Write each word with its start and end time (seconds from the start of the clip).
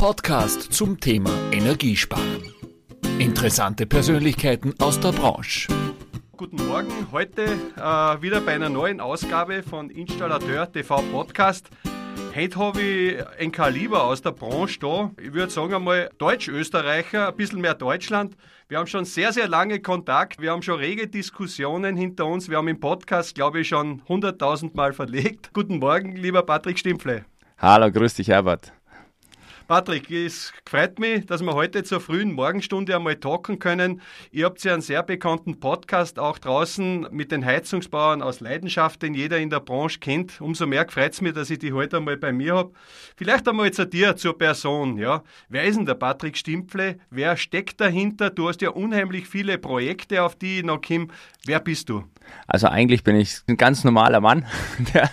Podcast 0.00 0.72
zum 0.72 0.98
Thema 0.98 1.30
Energiesparen. 1.52 2.54
Interessante 3.18 3.84
Persönlichkeiten 3.84 4.72
aus 4.78 4.98
der 4.98 5.12
Branche. 5.12 5.68
Guten 6.38 6.56
Morgen, 6.66 7.12
heute 7.12 7.42
äh, 7.76 8.22
wieder 8.22 8.40
bei 8.40 8.54
einer 8.54 8.70
neuen 8.70 9.02
Ausgabe 9.02 9.62
von 9.62 9.90
Installateur 9.90 10.72
TV 10.72 11.02
Podcast. 11.12 11.68
Heute 12.34 12.58
habe 12.58 12.80
ich 12.80 13.26
ein 13.40 13.52
Kaliber 13.52 14.04
aus 14.04 14.22
der 14.22 14.30
Branche 14.30 14.80
da. 14.80 15.10
Ich 15.20 15.34
würde 15.34 15.52
sagen 15.52 15.74
einmal 15.74 16.08
Deutsch-Österreicher, 16.16 17.28
ein 17.28 17.36
bisschen 17.36 17.60
mehr 17.60 17.74
Deutschland. 17.74 18.38
Wir 18.68 18.78
haben 18.78 18.86
schon 18.86 19.04
sehr, 19.04 19.34
sehr 19.34 19.48
lange 19.48 19.80
Kontakt. 19.80 20.40
Wir 20.40 20.52
haben 20.52 20.62
schon 20.62 20.78
rege 20.78 21.08
Diskussionen 21.08 21.98
hinter 21.98 22.24
uns. 22.24 22.48
Wir 22.48 22.56
haben 22.56 22.68
im 22.68 22.80
Podcast, 22.80 23.34
glaube 23.34 23.60
ich, 23.60 23.68
schon 23.68 24.00
100.000 24.08 24.74
Mal 24.74 24.94
verlegt. 24.94 25.50
Guten 25.52 25.78
Morgen, 25.78 26.16
lieber 26.16 26.42
Patrick 26.42 26.78
Stimpfle. 26.78 27.26
Hallo, 27.58 27.92
grüß 27.92 28.14
dich, 28.14 28.28
Herbert. 28.28 28.72
Patrick, 29.70 30.10
es 30.10 30.52
freut 30.68 30.98
mich, 30.98 31.26
dass 31.26 31.42
wir 31.42 31.54
heute 31.54 31.84
zur 31.84 32.00
frühen 32.00 32.32
Morgenstunde 32.32 32.96
einmal 32.96 33.14
talken 33.14 33.60
können. 33.60 34.00
Ihr 34.32 34.46
habt 34.46 34.64
ja 34.64 34.72
einen 34.72 34.82
sehr 34.82 35.04
bekannten 35.04 35.60
Podcast 35.60 36.18
auch 36.18 36.38
draußen 36.38 37.06
mit 37.12 37.30
den 37.30 37.44
Heizungsbauern 37.44 38.20
aus 38.20 38.40
Leidenschaft, 38.40 39.00
den 39.00 39.14
jeder 39.14 39.38
in 39.38 39.48
der 39.48 39.60
Branche 39.60 40.00
kennt. 40.00 40.40
Umso 40.40 40.66
mehr 40.66 40.88
freut 40.88 41.12
es 41.12 41.20
mich, 41.20 41.34
dass 41.34 41.50
ich 41.50 41.60
die 41.60 41.72
heute 41.72 41.98
einmal 41.98 42.16
bei 42.16 42.32
mir 42.32 42.56
habe. 42.56 42.72
Vielleicht 43.14 43.46
einmal 43.46 43.70
zu 43.70 43.86
dir, 43.86 44.16
zur 44.16 44.36
Person. 44.36 44.98
Ja. 44.98 45.22
Wer 45.48 45.62
ist 45.62 45.76
denn 45.76 45.86
der 45.86 45.94
Patrick 45.94 46.36
Stimpfle? 46.36 46.98
Wer 47.10 47.36
steckt 47.36 47.80
dahinter? 47.80 48.30
Du 48.30 48.48
hast 48.48 48.62
ja 48.62 48.70
unheimlich 48.70 49.28
viele 49.28 49.56
Projekte, 49.56 50.24
auf 50.24 50.34
die 50.34 50.58
ich 50.58 50.64
noch 50.64 50.80
komme. 50.80 51.06
Wer 51.46 51.60
bist 51.60 51.88
du? 51.88 52.04
Also 52.46 52.66
eigentlich 52.66 53.04
bin 53.04 53.16
ich 53.16 53.40
ein 53.48 53.56
ganz 53.56 53.84
normaler 53.84 54.20
Mann, 54.20 54.46
der 54.94 55.10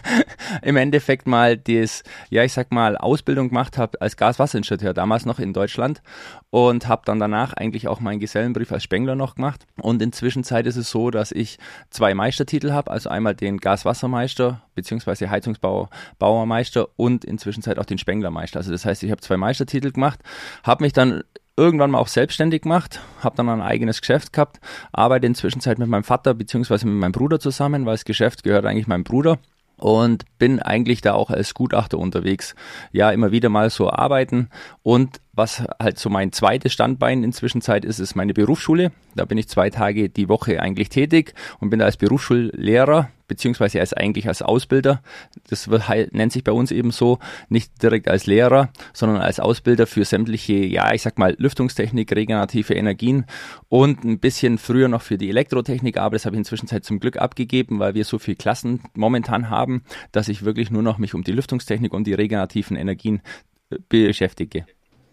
im 0.61 0.75
Endeffekt 0.75 1.27
mal 1.27 1.57
das, 1.57 2.03
ja 2.29 2.43
ich 2.43 2.53
sag 2.53 2.71
mal, 2.71 2.97
Ausbildung 2.97 3.49
gemacht 3.49 3.77
hat 3.77 4.01
als 4.01 4.17
Gaswasserinstallateur, 4.47 4.93
damals 4.93 5.25
noch 5.25 5.39
in 5.39 5.53
Deutschland 5.53 6.01
und 6.49 6.87
habe 6.87 7.01
dann 7.05 7.19
danach 7.19 7.53
eigentlich 7.53 7.87
auch 7.87 7.99
meinen 7.99 8.19
Gesellenbrief 8.19 8.71
als 8.71 8.83
Spengler 8.83 9.15
noch 9.15 9.35
gemacht. 9.35 9.65
Und 9.81 10.01
inzwischen 10.01 10.43
ist 10.67 10.77
es 10.77 10.89
so, 10.89 11.11
dass 11.11 11.31
ich 11.31 11.57
zwei 11.89 12.13
Meistertitel 12.13 12.71
habe, 12.71 12.91
also 12.91 13.09
einmal 13.09 13.35
den 13.35 13.57
Gaswassermeister 13.57 14.61
beziehungsweise 14.75 15.29
Heizungsbauermeister 15.29 16.87
und 16.95 17.25
inzwischen 17.25 17.61
auch 17.77 17.85
den 17.85 17.97
Spenglermeister. 17.97 18.59
Also 18.59 18.71
das 18.71 18.85
heißt, 18.85 19.03
ich 19.03 19.11
habe 19.11 19.21
zwei 19.21 19.37
Meistertitel 19.37 19.91
gemacht, 19.91 20.19
habe 20.63 20.83
mich 20.83 20.93
dann 20.93 21.23
irgendwann 21.57 21.91
mal 21.91 21.99
auch 21.99 22.07
selbstständig 22.07 22.61
gemacht, 22.61 23.01
habe 23.21 23.35
dann 23.35 23.49
ein 23.49 23.61
eigenes 23.61 24.01
Geschäft 24.01 24.31
gehabt, 24.31 24.59
arbeite 24.91 25.25
inzwischen 25.25 25.61
mit 25.65 25.87
meinem 25.87 26.03
Vater 26.03 26.33
beziehungsweise 26.33 26.85
mit 26.87 26.95
meinem 26.95 27.11
Bruder 27.11 27.39
zusammen, 27.39 27.85
weil 27.85 27.95
das 27.95 28.05
Geschäft 28.05 28.43
gehört 28.43 28.65
eigentlich 28.65 28.87
meinem 28.87 29.03
Bruder 29.03 29.39
und 29.77 30.25
bin 30.37 30.59
eigentlich 30.59 31.01
da 31.01 31.13
auch 31.13 31.29
als 31.29 31.53
Gutachter 31.53 31.97
unterwegs. 31.97 32.55
Ja, 32.91 33.11
immer 33.11 33.31
wieder 33.31 33.49
mal 33.49 33.69
so 33.69 33.89
arbeiten 33.89 34.49
und 34.83 35.21
was 35.37 35.63
halt 35.81 35.99
so 35.99 36.09
mein 36.09 36.31
zweites 36.31 36.73
Standbein 36.73 37.23
inzwischen 37.23 37.61
Zeit 37.61 37.85
ist, 37.85 37.99
ist 37.99 38.15
meine 38.15 38.33
Berufsschule. 38.33 38.91
Da 39.15 39.25
bin 39.25 39.37
ich 39.37 39.47
zwei 39.47 39.69
Tage 39.69 40.09
die 40.09 40.29
Woche 40.29 40.61
eigentlich 40.61 40.89
tätig 40.89 41.33
und 41.59 41.69
bin 41.69 41.79
da 41.79 41.85
als 41.85 41.97
Berufsschullehrer 41.97 43.09
beziehungsweise 43.27 43.79
als 43.79 43.93
eigentlich 43.93 44.27
als 44.27 44.41
Ausbilder. 44.41 45.01
Das 45.49 45.67
wird, 45.67 45.83
nennt 46.13 46.31
sich 46.31 46.43
bei 46.43 46.51
uns 46.51 46.71
eben 46.71 46.91
so, 46.91 47.19
nicht 47.49 47.81
direkt 47.83 48.07
als 48.07 48.25
Lehrer, 48.25 48.69
sondern 48.93 49.21
als 49.21 49.39
Ausbilder 49.39 49.85
für 49.85 50.05
sämtliche, 50.05 50.53
ja, 50.53 50.93
ich 50.93 51.01
sag 51.01 51.17
mal, 51.17 51.35
Lüftungstechnik, 51.37 52.11
regenerative 52.15 52.73
Energien 52.73 53.25
und 53.69 54.03
ein 54.03 54.19
bisschen 54.19 54.57
früher 54.57 54.87
noch 54.87 55.01
für 55.01 55.17
die 55.17 55.29
Elektrotechnik, 55.29 55.97
aber 55.97 56.15
das 56.15 56.25
habe 56.25 56.35
ich 56.35 56.39
inzwischen 56.39 56.67
zum 56.67 56.99
Glück 56.99 57.17
abgegeben, 57.17 57.79
weil 57.79 57.95
wir 57.95 58.05
so 58.05 58.17
viele 58.19 58.37
Klassen 58.37 58.81
momentan 58.95 59.49
haben, 59.49 59.83
dass 60.11 60.29
ich 60.29 60.45
wirklich 60.45 60.71
nur 60.71 60.83
noch 60.83 60.97
mich 60.97 61.13
um 61.13 61.23
die 61.23 61.31
Lüftungstechnik 61.31 61.93
und 61.93 62.07
die 62.07 62.13
regenerativen 62.13 62.77
Energien 62.77 63.21
äh, 63.69 63.77
beschäftige. 63.89 64.65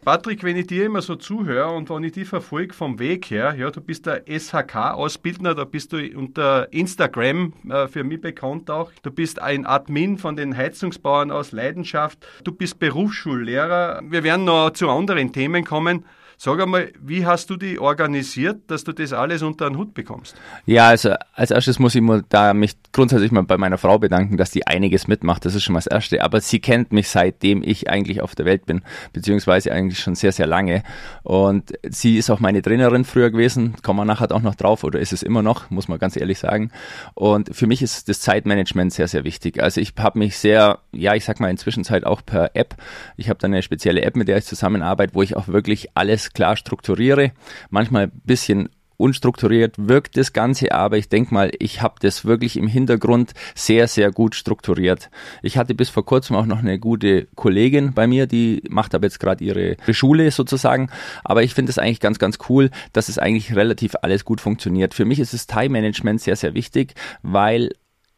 Patrick, 0.04 0.44
wenn 0.44 0.58
ich 0.58 0.66
dir 0.66 0.84
immer 0.84 1.00
so 1.00 1.16
zuhöre 1.16 1.72
und 1.72 1.88
wenn 1.88 2.04
ich 2.04 2.12
dich 2.12 2.28
verfolge 2.28 2.74
vom 2.74 2.98
Weg 2.98 3.30
her, 3.30 3.54
ja, 3.56 3.70
du 3.70 3.80
bist 3.80 4.04
der 4.04 4.24
SHK-Ausbildner, 4.26 5.54
da 5.54 5.64
bist 5.64 5.94
du 5.94 5.96
unter 6.14 6.70
Instagram 6.74 7.54
äh, 7.70 7.88
für 7.88 8.04
mich 8.04 8.20
bekannt 8.20 8.70
auch. 8.70 8.92
Du 9.02 9.10
bist 9.10 9.40
ein 9.40 9.64
Admin 9.64 10.18
von 10.18 10.36
den 10.36 10.54
Heizungsbauern 10.54 11.30
aus 11.30 11.52
Leidenschaft. 11.52 12.18
Du 12.44 12.52
bist 12.52 12.78
Berufsschullehrer. 12.78 14.02
Wir 14.04 14.24
werden 14.24 14.44
noch 14.44 14.72
zu 14.72 14.90
anderen 14.90 15.32
Themen 15.32 15.64
kommen. 15.64 16.04
Sag 16.36 16.60
einmal, 16.60 16.92
wie 17.00 17.26
hast 17.26 17.50
du 17.50 17.56
die 17.56 17.78
organisiert, 17.78 18.62
dass 18.68 18.84
du 18.84 18.92
das 18.92 19.12
alles 19.12 19.42
unter 19.42 19.68
den 19.68 19.78
Hut 19.78 19.94
bekommst? 19.94 20.34
Ja, 20.66 20.88
also 20.88 21.14
als 21.34 21.50
erstes 21.50 21.78
muss 21.78 21.94
ich 21.94 22.00
mal 22.00 22.24
da 22.28 22.54
mich 22.54 22.74
grundsätzlich 22.92 23.30
mal 23.30 23.42
bei 23.42 23.56
meiner 23.56 23.78
Frau 23.78 23.98
bedanken, 23.98 24.36
dass 24.36 24.50
die 24.50 24.66
einiges 24.66 25.06
mitmacht. 25.08 25.44
Das 25.44 25.54
ist 25.54 25.62
schon 25.62 25.74
mal 25.74 25.78
das 25.78 25.86
Erste. 25.86 26.22
Aber 26.22 26.40
sie 26.40 26.60
kennt 26.60 26.92
mich 26.92 27.08
seitdem 27.08 27.62
ich 27.62 27.88
eigentlich 27.88 28.20
auf 28.20 28.34
der 28.34 28.46
Welt 28.46 28.66
bin, 28.66 28.82
beziehungsweise 29.12 29.72
eigentlich 29.72 29.98
schon 29.98 30.14
sehr, 30.14 30.32
sehr 30.32 30.46
lange. 30.46 30.82
Und 31.22 31.72
sie 31.88 32.18
ist 32.18 32.30
auch 32.30 32.40
meine 32.40 32.62
Trainerin 32.62 33.04
früher 33.04 33.30
gewesen. 33.30 33.74
Kommen 33.82 34.00
wir 34.00 34.04
nachher 34.04 34.30
auch 34.32 34.42
noch 34.42 34.54
drauf 34.54 34.84
oder 34.84 34.98
ist 34.98 35.12
es 35.12 35.22
immer 35.22 35.42
noch, 35.42 35.70
muss 35.70 35.88
man 35.88 35.98
ganz 35.98 36.16
ehrlich 36.16 36.38
sagen. 36.38 36.70
Und 37.14 37.54
für 37.54 37.66
mich 37.66 37.82
ist 37.82 38.08
das 38.08 38.20
Zeitmanagement 38.20 38.92
sehr, 38.92 39.08
sehr 39.08 39.24
wichtig. 39.24 39.62
Also 39.62 39.80
ich 39.80 39.94
habe 39.98 40.18
mich 40.18 40.38
sehr, 40.38 40.80
ja, 40.92 41.14
ich 41.14 41.24
sag 41.24 41.40
mal 41.40 41.50
inzwischen 41.50 41.84
Zeit 41.84 42.04
auch 42.04 42.22
per 42.24 42.54
App. 42.54 42.76
Ich 43.16 43.28
habe 43.28 43.38
da 43.38 43.46
eine 43.46 43.62
spezielle 43.62 44.02
App, 44.02 44.16
mit 44.16 44.28
der 44.28 44.38
ich 44.38 44.44
zusammenarbeite, 44.44 45.14
wo 45.14 45.22
ich 45.22 45.36
auch 45.36 45.48
wirklich 45.48 45.88
alles 45.94 46.23
alles 46.24 46.32
klar 46.32 46.56
strukturiere. 46.56 47.32
Manchmal 47.70 48.04
ein 48.04 48.22
bisschen 48.24 48.68
unstrukturiert 48.96 49.74
wirkt 49.76 50.16
das 50.16 50.32
Ganze, 50.32 50.70
aber 50.70 50.96
ich 50.96 51.08
denke 51.08 51.34
mal, 51.34 51.50
ich 51.58 51.82
habe 51.82 51.96
das 52.00 52.24
wirklich 52.24 52.56
im 52.56 52.68
Hintergrund 52.68 53.32
sehr, 53.56 53.88
sehr 53.88 54.12
gut 54.12 54.36
strukturiert. 54.36 55.10
Ich 55.42 55.58
hatte 55.58 55.74
bis 55.74 55.90
vor 55.90 56.06
kurzem 56.06 56.36
auch 56.36 56.46
noch 56.46 56.60
eine 56.60 56.78
gute 56.78 57.26
Kollegin 57.34 57.92
bei 57.92 58.06
mir, 58.06 58.28
die 58.28 58.62
macht 58.70 58.94
aber 58.94 59.06
jetzt 59.06 59.18
gerade 59.18 59.42
ihre 59.42 59.76
Schule 59.90 60.30
sozusagen, 60.30 60.90
aber 61.24 61.42
ich 61.42 61.54
finde 61.54 61.70
es 61.70 61.78
eigentlich 61.78 61.98
ganz, 61.98 62.20
ganz 62.20 62.38
cool, 62.48 62.70
dass 62.92 63.08
es 63.08 63.18
eigentlich 63.18 63.56
relativ 63.56 63.96
alles 64.00 64.24
gut 64.24 64.40
funktioniert. 64.40 64.94
Für 64.94 65.04
mich 65.04 65.18
ist 65.18 65.34
das 65.34 65.48
Time 65.48 65.70
Management 65.70 66.20
sehr, 66.20 66.36
sehr 66.36 66.54
wichtig, 66.54 66.94
weil 67.22 67.70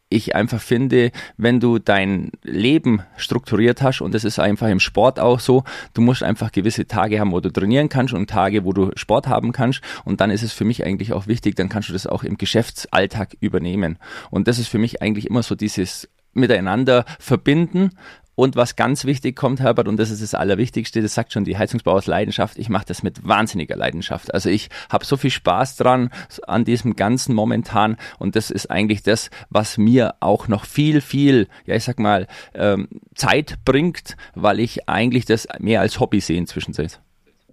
ich 0.09 0.35
einfach 0.35 0.61
finde, 0.61 1.11
wenn 1.35 1.59
du 1.59 1.79
dein 1.79 2.31
Leben 2.43 3.01
strukturiert 3.17 3.81
hast, 3.81 4.01
und 4.01 4.13
das 4.13 4.23
ist 4.23 4.39
einfach 4.39 4.69
im 4.69 4.79
Sport 4.79 5.19
auch 5.19 5.39
so, 5.39 5.63
du 5.93 6.01
musst 6.01 6.23
einfach 6.23 6.51
gewisse 6.51 6.87
Tage 6.87 7.19
haben, 7.19 7.31
wo 7.31 7.39
du 7.39 7.51
trainieren 7.51 7.89
kannst 7.89 8.13
und 8.13 8.29
Tage, 8.29 8.63
wo 8.63 8.73
du 8.73 8.91
Sport 8.95 9.27
haben 9.27 9.51
kannst. 9.51 9.81
Und 10.05 10.21
dann 10.21 10.31
ist 10.31 10.43
es 10.43 10.53
für 10.53 10.65
mich 10.65 10.85
eigentlich 10.85 11.13
auch 11.13 11.27
wichtig, 11.27 11.55
dann 11.55 11.69
kannst 11.69 11.89
du 11.89 11.93
das 11.93 12.07
auch 12.07 12.23
im 12.23 12.37
Geschäftsalltag 12.37 13.35
übernehmen. 13.39 13.97
Und 14.29 14.47
das 14.47 14.59
ist 14.59 14.69
für 14.69 14.77
mich 14.77 15.01
eigentlich 15.01 15.27
immer 15.27 15.43
so 15.43 15.55
dieses 15.55 16.09
miteinander 16.33 17.03
verbinden 17.19 17.91
und 18.37 18.55
was 18.55 18.75
ganz 18.75 19.05
wichtig 19.05 19.35
kommt, 19.35 19.61
Herbert, 19.61 19.87
und 19.87 19.97
das 19.97 20.11
ist 20.11 20.21
das 20.21 20.35
Allerwichtigste, 20.35 21.01
das 21.01 21.15
sagt 21.15 21.33
schon 21.33 21.43
die 21.43 21.57
Heizungsbau 21.57 21.93
aus 21.93 22.05
Leidenschaft, 22.05 22.59
ich 22.59 22.69
mache 22.69 22.85
das 22.85 23.01
mit 23.01 23.27
wahnsinniger 23.27 23.75
Leidenschaft. 23.75 24.31
Also 24.31 24.49
ich 24.49 24.69
habe 24.91 25.03
so 25.05 25.17
viel 25.17 25.31
Spaß 25.31 25.75
dran 25.75 26.11
an 26.45 26.63
diesem 26.63 26.95
Ganzen 26.95 27.33
momentan 27.33 27.97
und 28.19 28.35
das 28.35 28.51
ist 28.51 28.69
eigentlich 28.69 29.01
das, 29.01 29.31
was 29.49 29.79
mir 29.79 30.13
auch 30.19 30.47
noch 30.47 30.65
viel, 30.65 31.01
viel, 31.01 31.47
ja 31.65 31.75
ich 31.75 31.83
sag 31.83 31.97
mal, 31.97 32.27
ähm, 32.53 32.87
Zeit 33.15 33.55
bringt, 33.65 34.15
weil 34.35 34.59
ich 34.59 34.87
eigentlich 34.87 35.25
das 35.25 35.47
mehr 35.57 35.81
als 35.81 35.99
Hobby 35.99 36.19
sehe 36.19 36.37
inzwischen. 36.37 36.75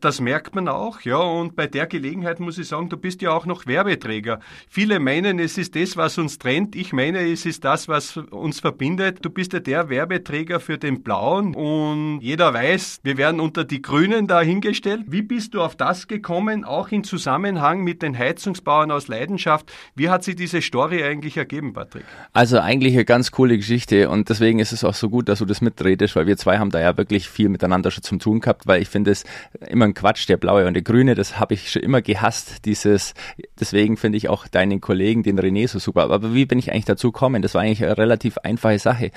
Das 0.04 0.20
merkt 0.20 0.54
man 0.54 0.68
auch, 0.68 1.00
ja. 1.00 1.16
Und 1.16 1.56
bei 1.56 1.66
der 1.66 1.86
Gelegenheit 1.86 2.38
muss 2.38 2.58
ich 2.58 2.68
sagen, 2.68 2.90
du 2.90 2.98
bist 2.98 3.22
ja 3.22 3.30
auch 3.30 3.46
noch 3.46 3.64
Werbeträger. 3.64 4.38
Viele 4.68 5.00
meinen, 5.00 5.38
es 5.38 5.56
ist 5.56 5.74
das, 5.74 5.96
was 5.96 6.18
uns 6.18 6.38
trennt. 6.38 6.76
Ich 6.76 6.92
meine, 6.92 7.20
es 7.20 7.46
ist 7.46 7.64
das, 7.64 7.88
was 7.88 8.18
uns 8.18 8.60
verbindet. 8.60 9.24
Du 9.24 9.30
bist 9.30 9.54
ja 9.54 9.60
der 9.60 9.88
Werbeträger 9.88 10.60
für 10.60 10.76
den 10.76 11.02
Blauen 11.02 11.54
und 11.54 12.20
jeder 12.20 12.52
weiß, 12.52 13.00
wir 13.02 13.16
werden 13.16 13.40
unter 13.40 13.64
die 13.64 13.80
Grünen 13.80 14.26
dahingestellt. 14.26 15.04
Wie 15.06 15.22
bist 15.22 15.54
du 15.54 15.62
auf 15.62 15.74
das 15.74 16.06
gekommen, 16.06 16.64
auch 16.64 16.88
in 16.88 17.02
Zusammenhang 17.02 17.82
mit 17.82 18.02
den 18.02 18.18
Heizungsbauern 18.18 18.90
aus 18.90 19.08
Leidenschaft? 19.08 19.72
Wie 19.94 20.10
hat 20.10 20.22
sich 20.22 20.36
diese 20.36 20.60
Story 20.60 21.02
eigentlich 21.02 21.38
ergeben, 21.38 21.72
Patrick? 21.72 22.04
Also 22.34 22.58
eigentlich 22.58 22.92
eine 22.92 23.06
ganz 23.06 23.30
coole 23.30 23.56
Geschichte 23.56 24.10
und 24.10 24.28
deswegen 24.28 24.58
ist 24.58 24.72
es 24.72 24.84
auch 24.84 24.92
so 24.92 25.08
gut, 25.08 25.30
dass 25.30 25.38
du 25.38 25.46
das 25.46 25.62
mitredest, 25.62 26.14
weil 26.14 26.26
wir 26.26 26.36
zwei 26.36 26.58
haben 26.58 26.70
da 26.70 26.78
ja 26.78 26.94
wirklich 26.98 27.30
viel 27.30 27.48
miteinander 27.48 27.90
schon 27.90 28.02
zum 28.02 28.18
tun 28.18 28.40
gehabt, 28.40 28.66
weil 28.66 28.82
ich 28.82 28.90
finde 28.90 29.10
es 29.10 29.24
immer 29.66 29.86
ein 29.86 29.93
Quatsch, 29.94 30.28
der 30.28 30.36
blaue 30.36 30.66
und 30.66 30.74
der 30.74 30.82
grüne, 30.82 31.14
das 31.14 31.38
habe 31.38 31.54
ich 31.54 31.70
schon 31.70 31.82
immer 31.82 32.02
gehasst, 32.02 32.64
dieses, 32.64 33.14
deswegen 33.58 33.96
finde 33.96 34.18
ich 34.18 34.28
auch 34.28 34.46
deinen 34.48 34.80
Kollegen, 34.80 35.22
den 35.22 35.38
René, 35.38 35.68
so 35.68 35.78
super. 35.78 36.02
Aber 36.02 36.34
wie 36.34 36.46
bin 36.46 36.58
ich 36.58 36.72
eigentlich 36.72 36.84
dazu 36.84 37.12
gekommen? 37.12 37.42
Das 37.42 37.54
war 37.54 37.62
eigentlich 37.62 37.84
eine 37.84 37.96
relativ 37.96 38.38
einfache 38.38 38.78
Sache. 38.78 39.10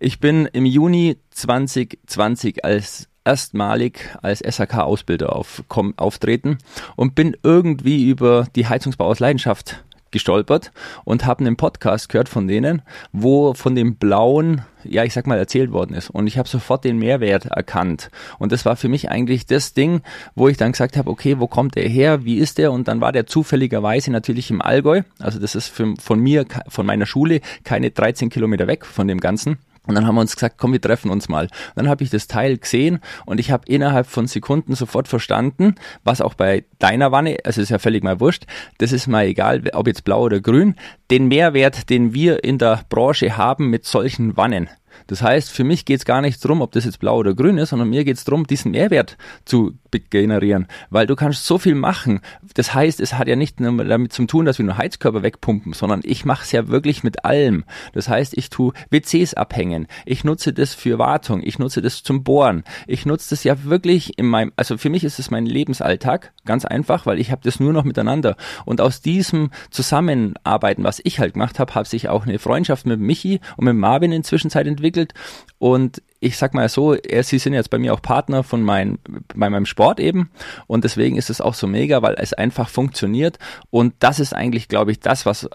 Ich 0.00 0.20
bin 0.20 0.46
im 0.46 0.66
Juni 0.66 1.16
2020 1.30 2.64
als 2.64 3.08
erstmalig 3.24 4.00
als 4.22 4.40
SHK-Ausbilder 4.40 5.36
auf, 5.36 5.62
auftreten 5.96 6.56
und 6.96 7.14
bin 7.14 7.36
irgendwie 7.42 8.08
über 8.08 8.46
die 8.56 8.66
Heizungsbau 8.66 9.06
aus 9.06 9.20
Leidenschaft 9.20 9.84
gestolpert 10.10 10.72
und 11.04 11.26
habe 11.26 11.44
einen 11.44 11.56
Podcast 11.56 12.08
gehört 12.08 12.28
von 12.28 12.48
denen, 12.48 12.82
wo 13.12 13.54
von 13.54 13.74
dem 13.74 13.96
blauen, 13.96 14.62
ja, 14.84 15.04
ich 15.04 15.12
sag 15.12 15.26
mal, 15.26 15.38
erzählt 15.38 15.72
worden 15.72 15.94
ist. 15.94 16.10
Und 16.10 16.26
ich 16.26 16.38
habe 16.38 16.48
sofort 16.48 16.84
den 16.84 16.98
Mehrwert 16.98 17.46
erkannt. 17.46 18.10
Und 18.38 18.52
das 18.52 18.64
war 18.64 18.76
für 18.76 18.88
mich 18.88 19.10
eigentlich 19.10 19.46
das 19.46 19.74
Ding, 19.74 20.02
wo 20.34 20.48
ich 20.48 20.56
dann 20.56 20.72
gesagt 20.72 20.96
habe, 20.96 21.10
okay, 21.10 21.38
wo 21.38 21.46
kommt 21.46 21.76
der 21.76 21.88
her? 21.88 22.24
Wie 22.24 22.38
ist 22.38 22.58
der? 22.58 22.72
Und 22.72 22.88
dann 22.88 23.00
war 23.00 23.12
der 23.12 23.26
zufälligerweise 23.26 24.10
natürlich 24.10 24.50
im 24.50 24.62
Allgäu. 24.62 25.02
Also 25.18 25.38
das 25.38 25.54
ist 25.54 25.68
für, 25.68 25.94
von 26.00 26.20
mir, 26.20 26.46
von 26.68 26.86
meiner 26.86 27.06
Schule, 27.06 27.40
keine 27.64 27.90
13 27.90 28.30
Kilometer 28.30 28.66
weg 28.66 28.84
von 28.86 29.08
dem 29.08 29.20
Ganzen. 29.20 29.58
Und 29.86 29.94
dann 29.94 30.06
haben 30.06 30.14
wir 30.16 30.20
uns 30.20 30.34
gesagt, 30.34 30.56
komm, 30.58 30.72
wir 30.72 30.80
treffen 30.80 31.10
uns 31.10 31.28
mal. 31.28 31.44
Und 31.44 31.76
dann 31.76 31.88
habe 31.88 32.04
ich 32.04 32.10
das 32.10 32.26
Teil 32.26 32.58
gesehen 32.58 33.00
und 33.26 33.40
ich 33.40 33.50
habe 33.50 33.64
innerhalb 33.66 34.06
von 34.06 34.26
Sekunden 34.26 34.74
sofort 34.74 35.08
verstanden, 35.08 35.76
was 36.04 36.20
auch 36.20 36.34
bei 36.34 36.64
deiner 36.78 37.12
Wanne, 37.12 37.38
also 37.44 37.60
ist 37.60 37.70
ja 37.70 37.78
völlig 37.78 38.04
mal 38.04 38.20
wurscht, 38.20 38.44
das 38.78 38.92
ist 38.92 39.06
mal 39.06 39.26
egal, 39.26 39.62
ob 39.72 39.86
jetzt 39.86 40.04
blau 40.04 40.22
oder 40.22 40.40
grün, 40.40 40.74
den 41.10 41.28
Mehrwert, 41.28 41.90
den 41.90 42.12
wir 42.12 42.44
in 42.44 42.58
der 42.58 42.82
Branche 42.88 43.36
haben 43.36 43.70
mit 43.70 43.86
solchen 43.86 44.36
Wannen. 44.36 44.68
Das 45.06 45.22
heißt, 45.22 45.50
für 45.50 45.64
mich 45.64 45.84
geht 45.84 46.00
es 46.00 46.04
gar 46.04 46.20
nicht 46.20 46.44
darum, 46.44 46.60
ob 46.60 46.72
das 46.72 46.84
jetzt 46.84 46.98
blau 46.98 47.16
oder 47.16 47.34
grün 47.34 47.58
ist, 47.58 47.70
sondern 47.70 47.88
mir 47.88 48.04
geht 48.04 48.16
es 48.16 48.24
darum, 48.24 48.46
diesen 48.46 48.72
Mehrwert 48.72 49.16
zu 49.44 49.72
generieren, 50.10 50.66
weil 50.90 51.06
du 51.06 51.16
kannst 51.16 51.46
so 51.46 51.58
viel 51.58 51.74
machen. 51.74 52.20
Das 52.54 52.74
heißt, 52.74 53.00
es 53.00 53.14
hat 53.14 53.28
ja 53.28 53.36
nicht 53.36 53.60
nur 53.60 53.84
damit 53.84 54.12
zu 54.12 54.26
tun, 54.26 54.44
dass 54.44 54.58
wir 54.58 54.66
nur 54.66 54.76
Heizkörper 54.76 55.22
wegpumpen, 55.22 55.72
sondern 55.72 56.00
ich 56.04 56.24
mache 56.24 56.44
es 56.44 56.52
ja 56.52 56.68
wirklich 56.68 57.02
mit 57.04 57.24
allem. 57.24 57.64
Das 57.94 58.08
heißt, 58.08 58.36
ich 58.36 58.50
tue 58.50 58.72
WCs 58.90 59.34
abhängen, 59.34 59.86
ich 60.04 60.24
nutze 60.24 60.52
das 60.52 60.74
für 60.74 60.98
Wartung, 60.98 61.42
ich 61.42 61.58
nutze 61.58 61.80
das 61.80 62.02
zum 62.02 62.22
Bohren, 62.22 62.64
ich 62.86 63.06
nutze 63.06 63.30
das 63.30 63.44
ja 63.44 63.64
wirklich 63.64 64.18
in 64.18 64.26
meinem, 64.26 64.52
also 64.56 64.76
für 64.76 64.90
mich 64.90 65.04
ist 65.04 65.18
es 65.18 65.30
mein 65.30 65.46
Lebensalltag, 65.46 66.32
ganz 66.44 66.64
einfach, 66.64 67.06
weil 67.06 67.18
ich 67.18 67.30
habe 67.30 67.40
das 67.44 67.60
nur 67.60 67.72
noch 67.72 67.84
miteinander. 67.84 68.36
Und 68.66 68.80
aus 68.80 69.00
diesem 69.00 69.50
Zusammenarbeiten, 69.70 70.84
was 70.84 71.00
ich 71.02 71.18
halt 71.18 71.34
gemacht 71.34 71.58
habe, 71.58 71.74
habe 71.74 71.88
sich 71.88 72.08
auch 72.08 72.26
eine 72.26 72.38
Freundschaft 72.38 72.86
mit 72.86 73.00
Michi 73.00 73.40
und 73.56 73.64
mit 73.64 73.76
Marvin 73.76 74.12
inzwischen 74.12 74.50
entwickelt 74.50 74.87
entwickelt 74.88 75.14
und 75.58 76.02
ich 76.20 76.36
sag 76.36 76.52
mal 76.52 76.68
so, 76.68 76.94
er, 76.94 77.22
sie 77.22 77.38
sind 77.38 77.54
jetzt 77.54 77.70
bei 77.70 77.78
mir 77.78 77.94
auch 77.94 78.02
Partner 78.02 78.42
von 78.42 78.62
mein, 78.62 78.98
bei 79.36 79.48
meinem 79.48 79.66
Sport 79.66 80.00
eben. 80.00 80.30
Und 80.66 80.82
deswegen 80.82 81.16
ist 81.16 81.30
es 81.30 81.40
auch 81.40 81.54
so 81.54 81.68
mega, 81.68 82.02
weil 82.02 82.16
es 82.18 82.32
einfach 82.32 82.68
funktioniert. 82.68 83.38
Und 83.70 83.94
das 84.00 84.18
ist 84.18 84.34
eigentlich, 84.34 84.66
glaube 84.66 84.90
ich, 84.90 84.98
das, 84.98 85.26
was 85.26 85.48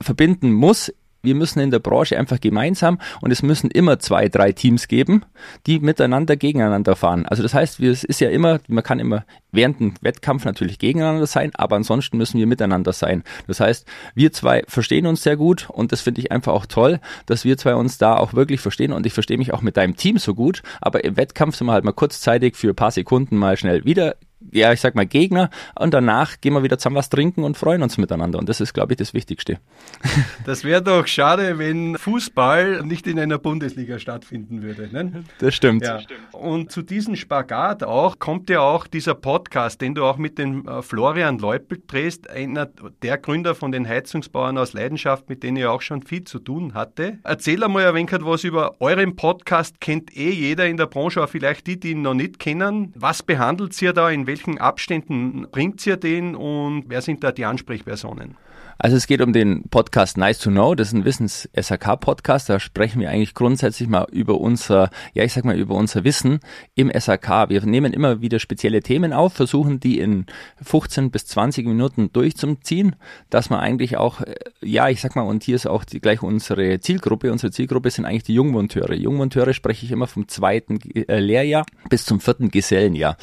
verbinden 0.00 0.52
muss 0.52 0.92
wir 1.22 1.34
müssen 1.34 1.60
in 1.60 1.70
der 1.70 1.78
Branche 1.78 2.18
einfach 2.18 2.40
gemeinsam 2.40 2.98
und 3.20 3.30
es 3.30 3.42
müssen 3.42 3.70
immer 3.70 3.98
zwei, 3.98 4.28
drei 4.28 4.52
Teams 4.52 4.88
geben, 4.88 5.24
die 5.66 5.80
miteinander 5.80 6.36
gegeneinander 6.36 6.96
fahren. 6.96 7.26
Also 7.26 7.42
das 7.42 7.54
heißt, 7.54 7.80
es 7.80 8.04
ist 8.04 8.20
ja 8.20 8.30
immer, 8.30 8.60
man 8.68 8.84
kann 8.84 8.98
immer 8.98 9.24
während 9.52 9.80
dem 9.80 9.94
Wettkampf 10.00 10.44
natürlich 10.44 10.78
gegeneinander 10.78 11.26
sein, 11.26 11.52
aber 11.54 11.76
ansonsten 11.76 12.16
müssen 12.16 12.38
wir 12.38 12.46
miteinander 12.46 12.92
sein. 12.92 13.22
Das 13.46 13.60
heißt, 13.60 13.86
wir 14.14 14.32
zwei 14.32 14.62
verstehen 14.66 15.06
uns 15.06 15.22
sehr 15.22 15.36
gut 15.36 15.68
und 15.70 15.92
das 15.92 16.00
finde 16.00 16.20
ich 16.20 16.32
einfach 16.32 16.52
auch 16.52 16.66
toll, 16.66 17.00
dass 17.26 17.44
wir 17.44 17.56
zwei 17.56 17.74
uns 17.74 17.98
da 17.98 18.16
auch 18.16 18.34
wirklich 18.34 18.60
verstehen 18.60 18.92
und 18.92 19.06
ich 19.06 19.12
verstehe 19.12 19.38
mich 19.38 19.52
auch 19.52 19.62
mit 19.62 19.76
deinem 19.76 19.96
Team 19.96 20.18
so 20.18 20.34
gut, 20.34 20.62
aber 20.80 21.04
im 21.04 21.16
Wettkampf 21.16 21.56
sind 21.56 21.66
wir 21.66 21.72
halt 21.72 21.84
mal 21.84 21.92
kurzzeitig 21.92 22.56
für 22.56 22.70
ein 22.70 22.76
paar 22.76 22.90
Sekunden 22.90 23.36
mal 23.36 23.56
schnell 23.56 23.84
wieder 23.84 24.16
ja, 24.50 24.72
ich 24.72 24.80
sag 24.80 24.94
mal 24.94 25.06
Gegner 25.06 25.50
und 25.78 25.94
danach 25.94 26.40
gehen 26.40 26.52
wir 26.52 26.62
wieder 26.62 26.78
zusammen 26.78 26.96
was 26.96 27.10
trinken 27.10 27.44
und 27.44 27.56
freuen 27.56 27.82
uns 27.82 27.98
miteinander 27.98 28.38
und 28.38 28.48
das 28.48 28.60
ist, 28.60 28.72
glaube 28.72 28.92
ich, 28.92 28.96
das 28.96 29.14
Wichtigste. 29.14 29.58
Das 30.44 30.64
wäre 30.64 30.82
doch 30.82 31.06
schade, 31.06 31.58
wenn 31.58 31.96
Fußball 31.96 32.82
nicht 32.82 33.06
in 33.06 33.18
einer 33.18 33.38
Bundesliga 33.38 33.98
stattfinden 33.98 34.62
würde. 34.62 34.88
Ne? 34.92 35.24
Das 35.38 35.54
stimmt. 35.54 35.84
Ja. 35.84 36.00
Und 36.32 36.72
zu 36.72 36.82
diesem 36.82 37.16
Spagat 37.16 37.84
auch 37.84 38.18
kommt 38.18 38.50
ja 38.50 38.60
auch 38.60 38.86
dieser 38.86 39.14
Podcast, 39.14 39.80
den 39.80 39.94
du 39.94 40.04
auch 40.04 40.16
mit 40.16 40.38
dem 40.38 40.66
äh, 40.66 40.82
Florian 40.82 41.38
Leupel 41.38 41.82
drehst, 41.86 42.28
einer 42.28 42.66
der 43.02 43.18
Gründer 43.18 43.54
von 43.54 43.72
den 43.72 43.86
Heizungsbauern 43.88 44.58
aus 44.58 44.72
Leidenschaft, 44.72 45.28
mit 45.28 45.42
denen 45.42 45.56
ihr 45.56 45.70
auch 45.70 45.82
schon 45.82 46.02
viel 46.02 46.24
zu 46.24 46.38
tun 46.38 46.74
hatte. 46.74 47.18
Erzähl 47.24 47.62
einmal 47.62 47.86
ein 47.86 47.94
wenig 47.94 48.12
was 48.20 48.44
über 48.44 48.76
euren 48.80 49.16
Podcast, 49.16 49.80
kennt 49.80 50.16
eh 50.16 50.30
jeder 50.30 50.66
in 50.66 50.76
der 50.76 50.86
Branche, 50.86 51.22
auch 51.22 51.28
vielleicht 51.28 51.66
die, 51.66 51.78
die 51.78 51.92
ihn 51.92 52.02
noch 52.02 52.14
nicht 52.14 52.38
kennen. 52.38 52.92
Was 52.96 53.22
behandelt 53.22 53.80
ihr 53.80 53.92
da, 53.92 54.10
in 54.10 54.26
welchen 54.32 54.56
Abständen 54.56 55.46
bringt 55.50 55.86
ihr 55.86 55.98
den 55.98 56.34
und 56.34 56.84
wer 56.88 57.02
sind 57.02 57.22
da 57.22 57.32
die 57.32 57.44
Ansprechpersonen? 57.44 58.38
Also 58.82 58.96
es 58.96 59.06
geht 59.06 59.20
um 59.20 59.32
den 59.32 59.68
Podcast 59.68 60.16
Nice 60.16 60.40
to 60.40 60.50
Know, 60.50 60.74
das 60.74 60.88
ist 60.88 60.94
ein 60.94 61.04
Wissens-SAK-Podcast, 61.04 62.48
da 62.48 62.58
sprechen 62.58 63.00
wir 63.00 63.10
eigentlich 63.10 63.32
grundsätzlich 63.32 63.88
mal 63.88 64.08
über 64.10 64.40
unser, 64.40 64.90
ja 65.14 65.22
ich 65.22 65.32
sag 65.32 65.44
mal 65.44 65.56
über 65.56 65.76
unser 65.76 66.02
Wissen 66.02 66.40
im 66.74 66.90
SAK. 66.92 67.48
Wir 67.48 67.64
nehmen 67.64 67.92
immer 67.92 68.22
wieder 68.22 68.40
spezielle 68.40 68.82
Themen 68.82 69.12
auf, 69.12 69.34
versuchen 69.34 69.78
die 69.78 70.00
in 70.00 70.26
15 70.60 71.12
bis 71.12 71.26
20 71.26 71.64
Minuten 71.64 72.12
durchzuziehen, 72.12 72.96
dass 73.30 73.50
man 73.50 73.60
eigentlich 73.60 73.98
auch, 73.98 74.20
äh, 74.22 74.34
ja 74.64 74.88
ich 74.88 75.00
sag 75.00 75.14
mal, 75.14 75.22
und 75.22 75.44
hier 75.44 75.54
ist 75.54 75.68
auch 75.68 75.84
die, 75.84 76.00
gleich 76.00 76.20
unsere 76.20 76.80
Zielgruppe, 76.80 77.30
unsere 77.30 77.52
Zielgruppe 77.52 77.88
sind 77.88 78.04
eigentlich 78.04 78.24
die 78.24 78.34
Jungmonteure. 78.34 78.94
Jungmonteure 78.94 79.54
spreche 79.54 79.86
ich 79.86 79.92
immer 79.92 80.08
vom 80.08 80.26
zweiten 80.26 80.80
äh, 80.92 81.20
Lehrjahr 81.20 81.66
bis 81.88 82.04
zum 82.04 82.18
vierten 82.18 82.50
Gesellenjahr. 82.50 83.16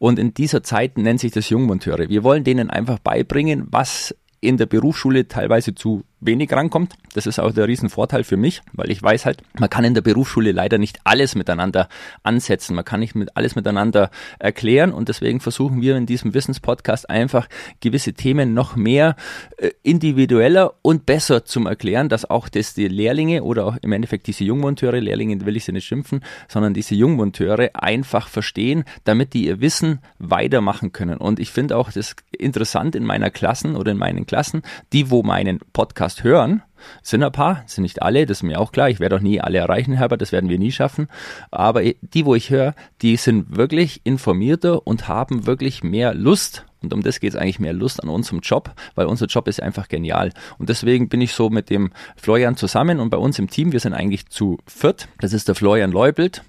Und 0.00 0.18
in 0.18 0.34
dieser 0.34 0.64
Zeit 0.64 0.98
nennt 0.98 1.20
sich 1.20 1.30
das 1.30 1.50
Jungmonteure. 1.50 2.08
Wir 2.08 2.24
wollen 2.24 2.42
denen 2.42 2.68
einfach 2.68 2.98
beibringen, 2.98 3.68
was 3.70 4.12
in 4.44 4.56
der 4.56 4.66
Berufsschule 4.66 5.28
teilweise 5.28 5.74
zu 5.74 6.04
wenig 6.26 6.52
rankommt. 6.52 6.94
Das 7.14 7.26
ist 7.26 7.38
auch 7.38 7.52
der 7.52 7.68
Riesenvorteil 7.68 8.24
für 8.24 8.36
mich, 8.36 8.62
weil 8.72 8.90
ich 8.90 9.02
weiß 9.02 9.26
halt, 9.26 9.42
man 9.58 9.70
kann 9.70 9.84
in 9.84 9.94
der 9.94 10.02
Berufsschule 10.02 10.52
leider 10.52 10.78
nicht 10.78 10.98
alles 11.04 11.34
miteinander 11.34 11.88
ansetzen. 12.22 12.74
Man 12.74 12.84
kann 12.84 13.00
nicht 13.00 13.14
mit 13.14 13.36
alles 13.36 13.56
miteinander 13.56 14.10
erklären 14.38 14.92
und 14.92 15.08
deswegen 15.08 15.40
versuchen 15.40 15.80
wir 15.80 15.96
in 15.96 16.06
diesem 16.06 16.34
Wissenspodcast 16.34 17.08
einfach 17.10 17.48
gewisse 17.80 18.14
Themen 18.14 18.54
noch 18.54 18.76
mehr 18.76 19.16
äh, 19.56 19.70
individueller 19.82 20.74
und 20.82 21.06
besser 21.06 21.44
zum 21.44 21.66
Erklären, 21.66 22.08
dass 22.08 22.28
auch 22.28 22.48
das 22.48 22.74
die 22.74 22.88
Lehrlinge 22.88 23.42
oder 23.42 23.66
auch 23.66 23.76
im 23.82 23.92
Endeffekt 23.92 24.26
diese 24.26 24.44
Jungmonteure, 24.44 25.00
Lehrlinge 25.00 25.44
will 25.44 25.56
ich 25.56 25.64
sie 25.64 25.72
nicht 25.72 25.86
schimpfen, 25.86 26.20
sondern 26.48 26.74
diese 26.74 26.94
Jungmonteure 26.94 27.70
einfach 27.74 28.28
verstehen, 28.28 28.84
damit 29.04 29.34
die 29.34 29.46
ihr 29.46 29.60
Wissen 29.60 30.00
weitermachen 30.18 30.92
können. 30.92 31.18
Und 31.18 31.38
ich 31.40 31.50
finde 31.50 31.76
auch 31.76 31.90
das 31.92 32.16
interessant 32.32 32.94
in 32.94 33.04
meiner 33.04 33.30
Klassen 33.30 33.76
oder 33.76 33.92
in 33.92 33.98
meinen 33.98 34.26
Klassen, 34.26 34.62
die 34.92 35.10
wo 35.10 35.22
meinen 35.22 35.60
Podcast 35.72 36.13
Podcast 36.14 36.24
hören. 36.24 36.62
Sind 37.02 37.22
ein 37.22 37.32
paar, 37.32 37.62
sind 37.66 37.82
nicht 37.82 38.02
alle, 38.02 38.26
das 38.26 38.38
ist 38.38 38.42
mir 38.42 38.60
auch 38.60 38.70
klar. 38.70 38.90
Ich 38.90 39.00
werde 39.00 39.16
auch 39.16 39.20
nie 39.20 39.40
alle 39.40 39.58
erreichen, 39.58 39.94
Herbert, 39.94 40.20
das 40.20 40.32
werden 40.32 40.50
wir 40.50 40.58
nie 40.58 40.70
schaffen. 40.70 41.08
Aber 41.50 41.82
die, 41.82 42.26
wo 42.26 42.34
ich 42.34 42.50
höre, 42.50 42.74
die 43.00 43.16
sind 43.16 43.56
wirklich 43.56 44.02
informierter 44.04 44.86
und 44.86 45.08
haben 45.08 45.46
wirklich 45.46 45.82
mehr 45.82 46.12
Lust. 46.12 46.66
Und 46.82 46.92
um 46.92 47.02
das 47.02 47.20
geht 47.20 47.32
es 47.32 47.40
eigentlich 47.40 47.58
mehr 47.58 47.72
Lust 47.72 48.02
an 48.02 48.10
unserem 48.10 48.40
Job, 48.40 48.74
weil 48.94 49.06
unser 49.06 49.26
Job 49.26 49.48
ist 49.48 49.62
einfach 49.62 49.88
genial. 49.88 50.32
Und 50.58 50.68
deswegen 50.68 51.08
bin 51.08 51.22
ich 51.22 51.32
so 51.32 51.48
mit 51.48 51.70
dem 51.70 51.90
Florian 52.16 52.56
zusammen 52.56 53.00
und 53.00 53.08
bei 53.08 53.16
uns 53.16 53.38
im 53.38 53.48
Team, 53.48 53.72
wir 53.72 53.80
sind 53.80 53.94
eigentlich 53.94 54.28
zu 54.28 54.58
viert. 54.66 55.08
Das 55.20 55.32
ist 55.32 55.48
der 55.48 55.54
Florian 55.54 55.90
Leubelt, 55.90 56.42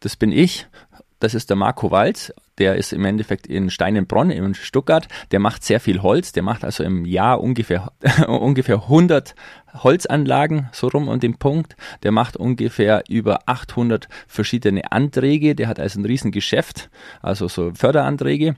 das 0.00 0.16
bin 0.16 0.32
ich, 0.32 0.66
das 1.20 1.34
ist 1.34 1.48
der 1.48 1.56
Marco 1.56 1.92
Walz, 1.92 2.32
der 2.58 2.76
ist 2.76 2.92
im 2.92 3.04
Endeffekt 3.04 3.46
in 3.46 3.70
Steinenbronn 3.70 4.30
in 4.30 4.54
Stuttgart, 4.54 5.08
der 5.30 5.40
macht 5.40 5.64
sehr 5.64 5.80
viel 5.80 6.02
Holz, 6.02 6.32
der 6.32 6.42
macht 6.42 6.64
also 6.64 6.84
im 6.84 7.04
Jahr 7.04 7.40
ungefähr, 7.40 7.92
ungefähr 8.26 8.82
100 8.82 9.34
Holzanlagen, 9.82 10.68
so 10.72 10.88
rum 10.88 11.08
um 11.08 11.20
den 11.20 11.38
Punkt. 11.38 11.76
Der 12.02 12.12
macht 12.12 12.36
ungefähr 12.36 13.04
über 13.08 13.40
800 13.46 14.08
verschiedene 14.26 14.90
Anträge, 14.92 15.54
der 15.54 15.68
hat 15.68 15.78
also 15.78 16.00
ein 16.00 16.04
Riesengeschäft, 16.04 16.90
also 17.22 17.48
so 17.48 17.72
Förderanträge. 17.74 18.56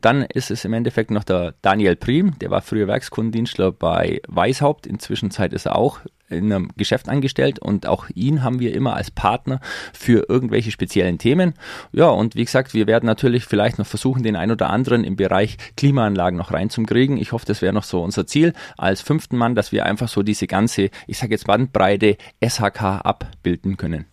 Dann 0.00 0.22
ist 0.22 0.50
es 0.50 0.64
im 0.64 0.72
Endeffekt 0.72 1.10
noch 1.10 1.24
der 1.24 1.54
Daniel 1.62 1.96
Prim, 1.96 2.38
der 2.38 2.50
war 2.50 2.60
früher 2.60 2.86
Werkskundendienstler 2.86 3.72
bei 3.72 4.20
Weishaupt, 4.28 4.86
inzwischen 4.86 5.30
ist 5.30 5.66
er 5.66 5.76
auch 5.76 6.00
in 6.28 6.52
einem 6.52 6.70
Geschäft 6.76 7.08
angestellt 7.08 7.58
und 7.58 7.86
auch 7.86 8.06
ihn 8.14 8.42
haben 8.42 8.60
wir 8.60 8.74
immer 8.74 8.94
als 8.94 9.10
Partner 9.10 9.60
für 9.92 10.28
irgendwelche 10.28 10.70
speziellen 10.70 11.18
Themen. 11.18 11.54
Ja, 11.92 12.08
und 12.08 12.34
wie 12.34 12.44
gesagt, 12.44 12.74
wir 12.74 12.86
werden 12.86 13.06
natürlich 13.06 13.44
vielleicht 13.44 13.78
noch 13.78 13.86
versuchen, 13.86 14.22
den 14.22 14.36
ein 14.36 14.50
oder 14.50 14.70
anderen 14.70 15.04
im 15.04 15.16
Bereich 15.16 15.56
Klimaanlagen 15.76 16.38
noch 16.38 16.52
reinzukriegen. 16.52 17.16
Ich 17.16 17.32
hoffe, 17.32 17.46
das 17.46 17.62
wäre 17.62 17.72
noch 17.72 17.84
so 17.84 18.02
unser 18.02 18.26
Ziel 18.26 18.52
als 18.76 19.00
fünften 19.00 19.36
Mann, 19.36 19.54
dass 19.54 19.72
wir 19.72 19.86
einfach 19.86 20.08
so 20.08 20.22
diese 20.22 20.46
ganze, 20.46 20.90
ich 21.06 21.18
sage 21.18 21.32
jetzt 21.32 21.46
Bandbreite 21.46 22.16
SHK 22.42 23.00
abbilden 23.04 23.76
können. 23.76 24.06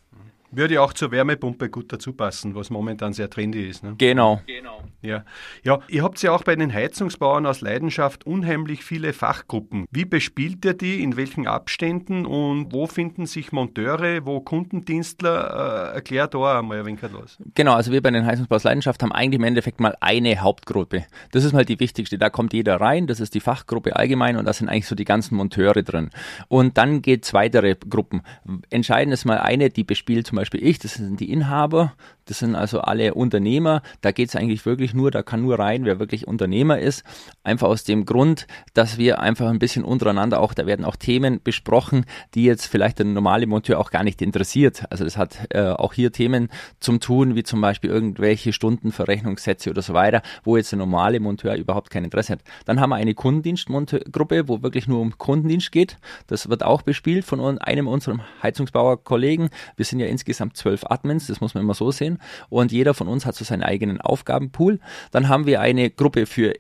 Würde 0.56 0.82
auch 0.82 0.94
zur 0.94 1.12
Wärmepumpe 1.12 1.70
gut 1.70 1.92
dazu 1.92 2.14
passen, 2.14 2.56
was 2.56 2.70
momentan 2.70 3.12
sehr 3.12 3.30
trendy 3.30 3.68
ist. 3.68 3.84
Ne? 3.84 3.96
Genau. 3.98 4.42
genau. 4.48 4.82
Ja. 5.02 5.24
ja, 5.64 5.80
ihr 5.90 6.04
habt 6.04 6.22
ja 6.22 6.32
auch 6.32 6.44
bei 6.44 6.56
den 6.56 6.74
Heizungsbauern 6.74 7.46
aus 7.46 7.62
Leidenschaft 7.62 8.26
unheimlich 8.26 8.84
viele 8.84 9.14
Fachgruppen. 9.14 9.86
Wie 9.92 10.06
bespielt 10.06 10.64
ihr 10.66 10.74
die, 10.74 11.04
in 11.04 11.18
welchen 11.18 11.46
Abständen 11.46 12.26
und 12.26 12.72
wo 12.72 12.88
finden 12.88 13.26
sich 13.26 13.52
Monteure, 13.52 14.26
wo 14.26 14.40
Kundendienstler? 14.40 15.92
Äh, 15.92 15.96
erklärt 15.96 16.34
da 16.34 16.60
einmal 16.60 16.80
ein 16.80 16.86
wenig 16.86 17.02
was. 17.04 17.38
Genau, 17.54 17.74
also 17.74 17.92
wir 17.92 18.02
bei 18.02 18.12
den 18.12 18.26
Heizungsbauern 18.26 18.58
aus 18.58 18.64
Leidenschaft 18.64 19.04
haben 19.04 19.12
eigentlich 19.12 19.40
im 19.40 19.44
Endeffekt 19.44 19.80
mal 19.80 19.96
eine 20.00 20.40
Hauptgruppe. 20.40 21.06
Das 21.32 21.44
ist 21.44 21.54
mal 21.54 21.66
die 21.66 21.80
wichtigste. 21.80 22.18
Da 22.18 22.30
kommt 22.30 22.54
jeder 22.54 22.80
rein, 22.80 23.08
das 23.08 23.20
ist 23.20 23.34
die 23.36 23.42
Fachgruppe 23.42 23.96
allgemein 23.96 24.38
und 24.38 24.46
da 24.46 24.54
sind 24.54 24.70
eigentlich 24.70 24.88
so 24.88 24.96
die 24.96 25.06
ganzen 25.06 25.36
Monteure 25.36 25.84
drin. 25.84 26.10
Und 26.48 26.78
dann 26.78 27.02
geht 27.02 27.26
es 27.26 27.34
weitere 27.34 27.76
Gruppen. 27.76 28.22
Entscheidend 28.70 29.14
ist 29.14 29.26
mal 29.26 29.38
eine, 29.38 29.70
die 29.70 29.84
bespielt 29.84 30.26
zum 30.26 30.38
Beispiel 30.38 30.45
Beispiel 30.46 30.68
ich, 30.68 30.78
das 30.78 30.94
sind 30.94 31.20
die 31.20 31.32
Inhaber, 31.32 31.94
das 32.26 32.40
sind 32.40 32.56
also 32.56 32.82
alle 32.82 33.16
Unternehmer. 33.16 33.82
Da 34.02 34.12
geht 34.12 34.30
es 34.30 34.36
eigentlich 34.36 34.66
wirklich 34.66 34.94
nur, 34.94 35.10
da 35.10 35.24
kann 35.24 35.42
nur 35.42 35.58
rein, 35.58 35.86
wer 35.86 36.00
wirklich 36.00 36.28
Unternehmer 36.28 36.78
ist. 36.78 37.04
Einfach 37.44 37.68
aus 37.68 37.84
dem 37.84 38.06
Grund, 38.06 38.46
dass 38.76 39.00
wir 39.00 39.20
einfach 39.20 39.50
ein 39.50 39.58
bisschen 39.58 39.84
untereinander 39.84 40.40
auch, 40.40 40.54
da 40.54 40.68
werden 40.68 40.86
auch 40.86 40.96
Themen 40.96 41.42
besprochen, 41.44 42.06
die 42.36 42.44
jetzt 42.44 42.68
vielleicht 42.68 43.00
der 43.00 43.08
normale 43.08 43.48
Monteur 43.48 43.80
auch 43.80 43.90
gar 43.90 44.04
nicht 44.04 44.22
interessiert. 44.22 44.84
Also 44.92 45.04
das 45.04 45.18
hat 45.18 45.48
äh, 45.50 45.70
auch 45.70 45.94
hier 45.94 46.12
Themen 46.12 46.50
zum 46.80 47.00
tun, 47.00 47.36
wie 47.36 47.44
zum 47.44 47.62
Beispiel 47.62 47.90
irgendwelche 47.90 48.54
Stundenverrechnungssätze 48.54 49.72
oder 49.72 49.82
so 49.82 49.94
weiter, 49.94 50.22
wo 50.44 50.58
jetzt 50.58 50.72
der 50.72 50.80
normale 50.80 51.20
Monteur 51.20 51.56
überhaupt 51.56 51.90
kein 51.90 52.04
Interesse 52.04 52.34
hat. 52.34 52.42
Dann 52.66 52.80
haben 52.80 52.92
wir 52.92 52.98
eine 52.98 53.16
Kundendienstgruppe, 53.16 54.48
wo 54.48 54.62
wirklich 54.62 54.88
nur 54.88 55.00
um 55.00 55.18
Kundendienst 55.18 55.72
geht. 55.72 55.98
Das 56.28 56.50
wird 56.50 56.64
auch 56.64 56.84
bespielt 56.84 57.26
von 57.26 57.60
einem 57.60 57.88
unserer 57.88 58.20
Heizungsbauer-Kollegen. 58.44 59.50
Wir 59.76 59.86
sind 59.86 60.00
ja 60.00 60.06
insgesamt 60.06 60.25
zwölf 60.34 60.84
Admins, 60.86 61.28
das 61.28 61.42
muss 61.42 61.54
man 61.54 61.64
immer 61.64 61.74
so 61.74 61.92
sehen 61.92 62.20
und 62.50 62.72
jeder 62.72 62.94
von 62.94 63.08
uns 63.08 63.26
hat 63.26 63.36
so 63.36 63.46
seinen 63.46 63.64
eigenen 63.64 64.02
Aufgabenpool. 64.02 64.80
Dann 65.12 65.30
haben 65.30 65.46
wir 65.46 65.62
eine 65.62 65.90
Gruppe 65.90 66.26
für 66.26 66.54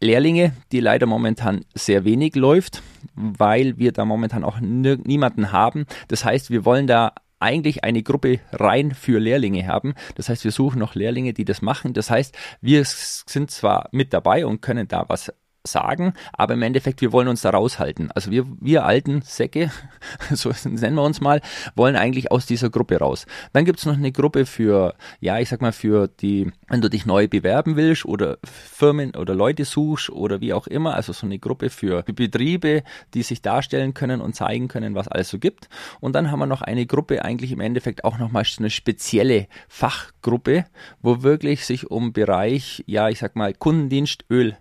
Lehrlinge, 0.00 0.52
die 0.72 0.80
leider 0.80 1.06
momentan 1.06 1.64
sehr 1.74 2.04
wenig 2.04 2.34
läuft, 2.34 2.82
weil 3.14 3.78
wir 3.78 3.92
da 3.92 4.04
momentan 4.04 4.42
auch 4.42 4.58
niemanden 4.60 5.52
haben. 5.52 5.86
Das 6.08 6.24
heißt, 6.24 6.50
wir 6.50 6.64
wollen 6.64 6.86
da 6.88 7.12
eigentlich 7.38 7.84
eine 7.84 8.02
Gruppe 8.02 8.40
rein 8.52 8.92
für 8.92 9.18
Lehrlinge 9.18 9.66
haben. 9.66 9.94
Das 10.14 10.28
heißt, 10.28 10.44
wir 10.44 10.52
suchen 10.52 10.78
noch 10.78 10.94
Lehrlinge, 10.94 11.32
die 11.32 11.44
das 11.44 11.60
machen. 11.60 11.92
Das 11.92 12.10
heißt, 12.10 12.36
wir 12.60 12.84
sind 12.84 13.50
zwar 13.50 13.88
mit 13.92 14.12
dabei 14.12 14.46
und 14.46 14.62
können 14.62 14.88
da 14.88 15.04
was 15.08 15.32
sagen, 15.64 16.14
aber 16.32 16.54
im 16.54 16.62
Endeffekt, 16.62 17.00
wir 17.00 17.12
wollen 17.12 17.28
uns 17.28 17.42
da 17.42 17.50
raushalten. 17.50 18.10
Also 18.12 18.30
wir, 18.30 18.46
wir 18.60 18.84
alten 18.84 19.22
Säcke, 19.22 19.70
so 20.32 20.52
nennen 20.64 20.96
wir 20.96 21.02
uns 21.02 21.20
mal, 21.20 21.40
wollen 21.74 21.96
eigentlich 21.96 22.30
aus 22.32 22.46
dieser 22.46 22.70
Gruppe 22.70 22.98
raus. 22.98 23.26
Dann 23.52 23.64
gibt's 23.64 23.86
noch 23.86 23.96
eine 23.96 24.12
Gruppe 24.12 24.46
für, 24.46 24.94
ja, 25.20 25.38
ich 25.38 25.48
sag 25.48 25.60
mal, 25.60 25.72
für 25.72 26.08
die, 26.08 26.50
wenn 26.68 26.80
du 26.80 26.90
dich 26.90 27.06
neu 27.06 27.28
bewerben 27.28 27.76
willst 27.76 28.04
oder 28.04 28.38
Firmen 28.44 29.14
oder 29.14 29.34
Leute 29.34 29.64
suchst 29.64 30.10
oder 30.10 30.40
wie 30.40 30.52
auch 30.52 30.66
immer, 30.66 30.94
also 30.94 31.12
so 31.12 31.26
eine 31.26 31.38
Gruppe 31.38 31.70
für 31.70 32.02
Betriebe, 32.02 32.82
die 33.14 33.22
sich 33.22 33.42
darstellen 33.42 33.94
können 33.94 34.20
und 34.20 34.34
zeigen 34.34 34.68
können, 34.68 34.94
was 34.94 35.08
alles 35.08 35.28
so 35.28 35.38
gibt. 35.38 35.68
Und 36.00 36.14
dann 36.14 36.30
haben 36.30 36.40
wir 36.40 36.46
noch 36.46 36.62
eine 36.62 36.86
Gruppe, 36.86 37.24
eigentlich 37.24 37.52
im 37.52 37.60
Endeffekt 37.60 38.04
auch 38.04 38.18
nochmal 38.18 38.44
eine 38.58 38.70
spezielle 38.70 39.46
Fachgruppe, 39.68 40.64
wo 41.00 41.22
wirklich 41.22 41.64
sich 41.64 41.90
um 41.90 42.12
Bereich, 42.12 42.82
ja, 42.86 43.08
ich 43.08 43.20
sag 43.20 43.36
mal, 43.36 43.54
Kundendienst, 43.54 44.24
Öl 44.28 44.56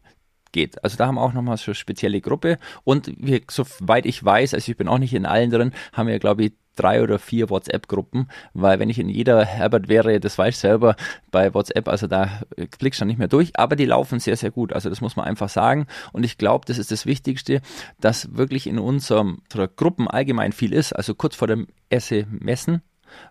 geht. 0.52 0.84
Also 0.84 0.98
da 0.98 1.08
haben 1.08 1.16
wir 1.16 1.22
auch 1.22 1.34
nochmal 1.34 1.58
so 1.58 1.74
spezielle 1.74 2.22
Gruppe 2.22 2.58
und 2.84 3.12
wir, 3.18 3.42
soweit 3.50 4.06
ich 4.06 4.24
weiß, 4.24 4.54
also 4.54 4.72
ich 4.72 4.78
bin 4.78 4.88
auch 4.88 4.98
nicht 4.98 5.14
in 5.14 5.26
allen 5.26 5.50
drin, 5.50 5.74
haben 5.94 6.08
wir 6.08 6.20
glaube 6.20 6.46
ich 6.46 6.52
drei 6.76 7.04
oder 7.04 7.20
vier 7.20 7.50
WhatsApp-Gruppen, 7.50 8.30
weil 8.54 8.80
wenn 8.80 8.90
ich 8.90 9.00
in 9.00 9.10
jeder 9.10 9.46
Herbert 9.46 9.90
wäre, 9.90 10.20
das 10.20 10.38
weiß 10.38 10.56
ich 10.56 10.60
selber, 10.60 10.96
bei 11.30 11.54
WhatsApp, 11.54 11.88
also 11.88 12.08
da 12.08 12.42
klickst 12.80 13.02
du 13.02 13.06
nicht 13.06 13.20
mehr 13.20 13.28
durch, 13.28 13.52
aber 13.60 13.76
die 13.76 13.86
laufen 13.86 14.20
sehr, 14.20 14.38
sehr 14.38 14.52
gut. 14.52 14.74
Also 14.74 14.90
das 14.90 15.02
muss 15.02 15.16
man 15.16 15.26
einfach 15.26 15.50
sagen. 15.50 15.88
Und 16.14 16.24
ich 16.24 16.38
glaube, 16.38 16.66
das 16.66 16.78
ist 16.78 16.92
das 16.92 17.06
Wichtigste, 17.06 17.62
dass 18.00 18.36
wirklich 18.36 18.68
in 18.68 18.80
unserem, 18.80 19.42
unserer 19.44 19.68
Gruppen 19.68 20.08
allgemein 20.08 20.54
viel 20.54 20.74
ist. 20.74 20.94
Also 20.94 21.14
kurz 21.14 21.36
vor 21.36 21.48
dem 21.48 21.68
Esse 21.90 22.26
messen, 22.30 22.82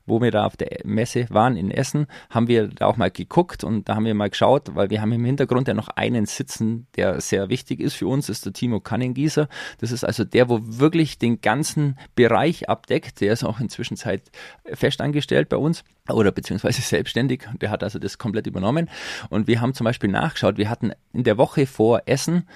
wo 0.06 0.20
wir 0.20 0.30
da 0.30 0.46
auf 0.46 0.56
der 0.56 0.80
Messe 0.84 1.26
waren 1.30 1.56
in 1.56 1.70
Essen, 1.70 2.06
haben 2.28 2.48
wir 2.48 2.68
da 2.68 2.86
auch 2.86 2.96
mal 2.96 3.10
geguckt 3.10 3.64
und 3.64 3.88
da 3.88 3.94
haben 3.94 4.04
wir 4.04 4.14
mal 4.14 4.30
geschaut, 4.30 4.74
weil 4.74 4.90
wir 4.90 5.00
haben 5.00 5.12
im 5.12 5.24
Hintergrund 5.24 5.68
ja 5.68 5.74
noch 5.74 5.88
einen 5.88 6.26
sitzen, 6.26 6.86
der 6.96 7.20
sehr 7.20 7.48
wichtig 7.48 7.80
ist 7.80 7.94
für 7.94 8.06
uns, 8.06 8.28
ist 8.28 8.46
der 8.46 8.52
Timo 8.52 8.80
Kannengießer. 8.80 9.48
Das 9.78 9.92
ist 9.92 10.04
also 10.04 10.24
der, 10.24 10.48
wo 10.48 10.60
wirklich 10.62 11.18
den 11.18 11.40
ganzen 11.40 11.96
Bereich 12.14 12.68
abdeckt. 12.68 13.20
Der 13.20 13.32
ist 13.32 13.44
auch 13.44 13.60
inzwischen 13.60 13.96
Zeit 13.96 14.30
festangestellt 14.72 15.48
bei 15.48 15.56
uns 15.56 15.84
oder 16.08 16.32
beziehungsweise 16.32 16.82
selbstständig. 16.82 17.48
Der 17.60 17.70
hat 17.70 17.82
also 17.82 17.98
das 17.98 18.18
komplett 18.18 18.46
übernommen. 18.46 18.88
Und 19.28 19.46
wir 19.46 19.60
haben 19.60 19.74
zum 19.74 19.84
Beispiel 19.84 20.10
nachgeschaut, 20.10 20.58
wir 20.58 20.70
hatten 20.70 20.92
in 21.12 21.24
der 21.24 21.38
Woche 21.38 21.66
vor 21.66 22.02
Essen 22.06 22.46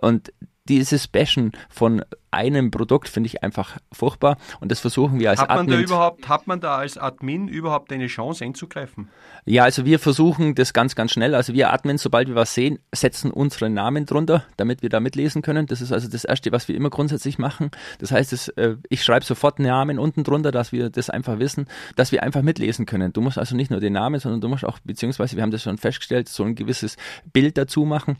Und 0.00 0.32
dieses 0.70 1.08
Bashen 1.08 1.50
von 1.68 2.04
einem 2.30 2.70
Produkt 2.70 3.08
finde 3.08 3.26
ich 3.26 3.42
einfach 3.42 3.78
furchtbar 3.92 4.38
und 4.60 4.70
das 4.70 4.78
versuchen 4.78 5.18
wir 5.18 5.30
als 5.30 5.40
hat 5.40 5.48
man 5.48 5.58
Admin. 5.58 5.78
Da 5.78 5.82
überhaupt, 5.82 6.28
hat 6.28 6.46
man 6.46 6.60
da 6.60 6.76
als 6.76 6.96
Admin 6.96 7.48
überhaupt 7.48 7.92
eine 7.92 8.06
Chance 8.06 8.44
einzugreifen? 8.44 9.08
Ja, 9.46 9.64
also 9.64 9.84
wir 9.84 9.98
versuchen 9.98 10.54
das 10.54 10.72
ganz, 10.72 10.94
ganz 10.94 11.10
schnell. 11.10 11.34
Also 11.34 11.54
wir 11.54 11.72
Admins, 11.72 12.02
sobald 12.02 12.28
wir 12.28 12.36
was 12.36 12.54
sehen, 12.54 12.78
setzen 12.94 13.32
unseren 13.32 13.74
Namen 13.74 14.06
drunter, 14.06 14.44
damit 14.56 14.80
wir 14.80 14.90
da 14.90 15.00
mitlesen 15.00 15.42
können. 15.42 15.66
Das 15.66 15.80
ist 15.80 15.92
also 15.92 16.08
das 16.08 16.24
Erste, 16.24 16.52
was 16.52 16.68
wir 16.68 16.76
immer 16.76 16.90
grundsätzlich 16.90 17.38
machen. 17.38 17.72
Das 17.98 18.12
heißt, 18.12 18.32
das, 18.32 18.48
äh, 18.50 18.76
ich 18.88 19.02
schreibe 19.02 19.24
sofort 19.24 19.58
einen 19.58 19.66
Namen 19.66 19.98
unten 19.98 20.22
drunter, 20.22 20.52
dass 20.52 20.70
wir 20.70 20.88
das 20.88 21.10
einfach 21.10 21.40
wissen, 21.40 21.66
dass 21.96 22.12
wir 22.12 22.22
einfach 22.22 22.42
mitlesen 22.42 22.86
können. 22.86 23.12
Du 23.12 23.22
musst 23.22 23.38
also 23.38 23.56
nicht 23.56 23.72
nur 23.72 23.80
den 23.80 23.94
Namen, 23.94 24.20
sondern 24.20 24.40
du 24.40 24.48
musst 24.48 24.64
auch, 24.64 24.78
beziehungsweise 24.84 25.34
wir 25.34 25.42
haben 25.42 25.50
das 25.50 25.64
schon 25.64 25.78
festgestellt, 25.78 26.28
so 26.28 26.44
ein 26.44 26.54
gewisses 26.54 26.96
Bild 27.32 27.58
dazu 27.58 27.84
machen 27.84 28.18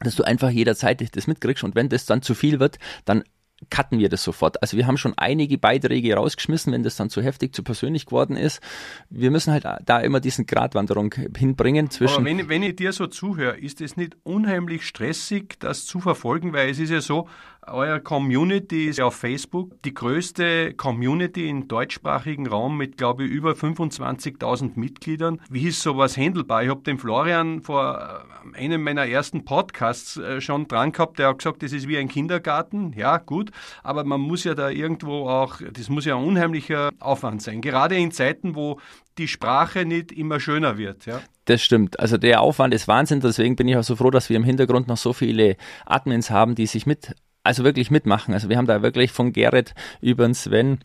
dass 0.00 0.16
du 0.16 0.24
einfach 0.24 0.50
jederzeit 0.50 1.16
das 1.16 1.26
mitkriegst 1.26 1.64
und 1.64 1.74
wenn 1.74 1.88
das 1.88 2.06
dann 2.06 2.22
zu 2.22 2.34
viel 2.34 2.60
wird, 2.60 2.78
dann 3.04 3.24
cutten 3.70 3.98
wir 3.98 4.08
das 4.08 4.22
sofort. 4.22 4.60
Also 4.62 4.76
wir 4.76 4.86
haben 4.86 4.96
schon 4.96 5.14
einige 5.16 5.58
Beiträge 5.58 6.14
rausgeschmissen, 6.14 6.72
wenn 6.72 6.82
das 6.82 6.96
dann 6.96 7.10
zu 7.10 7.22
heftig, 7.22 7.54
zu 7.54 7.62
persönlich 7.62 8.06
geworden 8.06 8.36
ist. 8.36 8.60
Wir 9.10 9.30
müssen 9.30 9.52
halt 9.52 9.64
da 9.84 10.00
immer 10.00 10.20
diesen 10.20 10.46
Gratwanderung 10.46 11.14
hinbringen 11.36 11.90
zwischen. 11.90 12.16
Aber 12.16 12.24
wenn, 12.24 12.48
wenn 12.48 12.62
ich 12.62 12.76
dir 12.76 12.92
so 12.92 13.06
zuhöre, 13.06 13.56
ist 13.56 13.80
es 13.80 13.96
nicht 13.96 14.16
unheimlich 14.22 14.86
stressig, 14.86 15.56
das 15.60 15.86
zu 15.86 16.00
verfolgen, 16.00 16.52
weil 16.52 16.70
es 16.70 16.78
ist 16.78 16.90
ja 16.90 17.00
so, 17.00 17.28
euer 17.66 18.00
Community 18.00 18.86
ist 18.86 19.00
auf 19.00 19.14
Facebook 19.14 19.82
die 19.84 19.94
größte 19.94 20.74
Community 20.74 21.48
im 21.48 21.68
deutschsprachigen 21.68 22.46
Raum 22.46 22.76
mit, 22.76 22.96
glaube 22.96 23.24
ich, 23.24 23.30
über 23.30 23.52
25.000 23.52 24.72
Mitgliedern. 24.74 25.40
Wie 25.48 25.68
ist 25.68 25.82
sowas 25.82 26.16
handelbar? 26.16 26.62
Ich 26.62 26.70
habe 26.70 26.82
den 26.82 26.98
Florian 26.98 27.62
vor 27.62 28.24
äh, 28.54 28.58
einem 28.58 28.82
meiner 28.82 29.06
ersten 29.06 29.44
Podcasts 29.44 30.16
äh, 30.16 30.40
schon 30.40 30.68
dran 30.68 30.92
gehabt, 30.92 31.18
der 31.18 31.28
hat 31.28 31.38
gesagt, 31.38 31.62
das 31.62 31.72
ist 31.72 31.88
wie 31.88 31.98
ein 31.98 32.08
Kindergarten. 32.08 32.92
Ja, 32.96 33.18
gut, 33.18 33.50
aber 33.82 34.04
man 34.04 34.20
muss 34.20 34.44
ja 34.44 34.54
da 34.54 34.70
irgendwo 34.70 35.28
auch, 35.28 35.60
das 35.72 35.88
muss 35.88 36.04
ja 36.04 36.16
ein 36.16 36.24
unheimlicher 36.24 36.90
Aufwand 37.00 37.42
sein. 37.42 37.60
Gerade 37.60 37.96
in 37.96 38.10
Zeiten, 38.10 38.54
wo 38.54 38.78
die 39.18 39.28
Sprache 39.28 39.84
nicht 39.84 40.12
immer 40.12 40.40
schöner 40.40 40.76
wird. 40.76 41.06
Ja. 41.06 41.20
Das 41.44 41.62
stimmt. 41.62 42.00
Also 42.00 42.16
der 42.16 42.40
Aufwand 42.40 42.74
ist 42.74 42.88
Wahnsinn. 42.88 43.20
Deswegen 43.20 43.54
bin 43.54 43.68
ich 43.68 43.76
auch 43.76 43.84
so 43.84 43.96
froh, 43.96 44.10
dass 44.10 44.28
wir 44.28 44.36
im 44.36 44.44
Hintergrund 44.44 44.88
noch 44.88 44.96
so 44.96 45.12
viele 45.12 45.56
Admins 45.86 46.30
haben, 46.30 46.54
die 46.54 46.66
sich 46.66 46.86
mit 46.86 47.14
also 47.44 47.62
wirklich 47.62 47.90
mitmachen. 47.90 48.34
Also 48.34 48.48
wir 48.48 48.56
haben 48.56 48.66
da 48.66 48.82
wirklich 48.82 49.12
von 49.12 49.32
Gerrit 49.32 49.74
über 50.00 50.26
den 50.26 50.34
Sven 50.34 50.80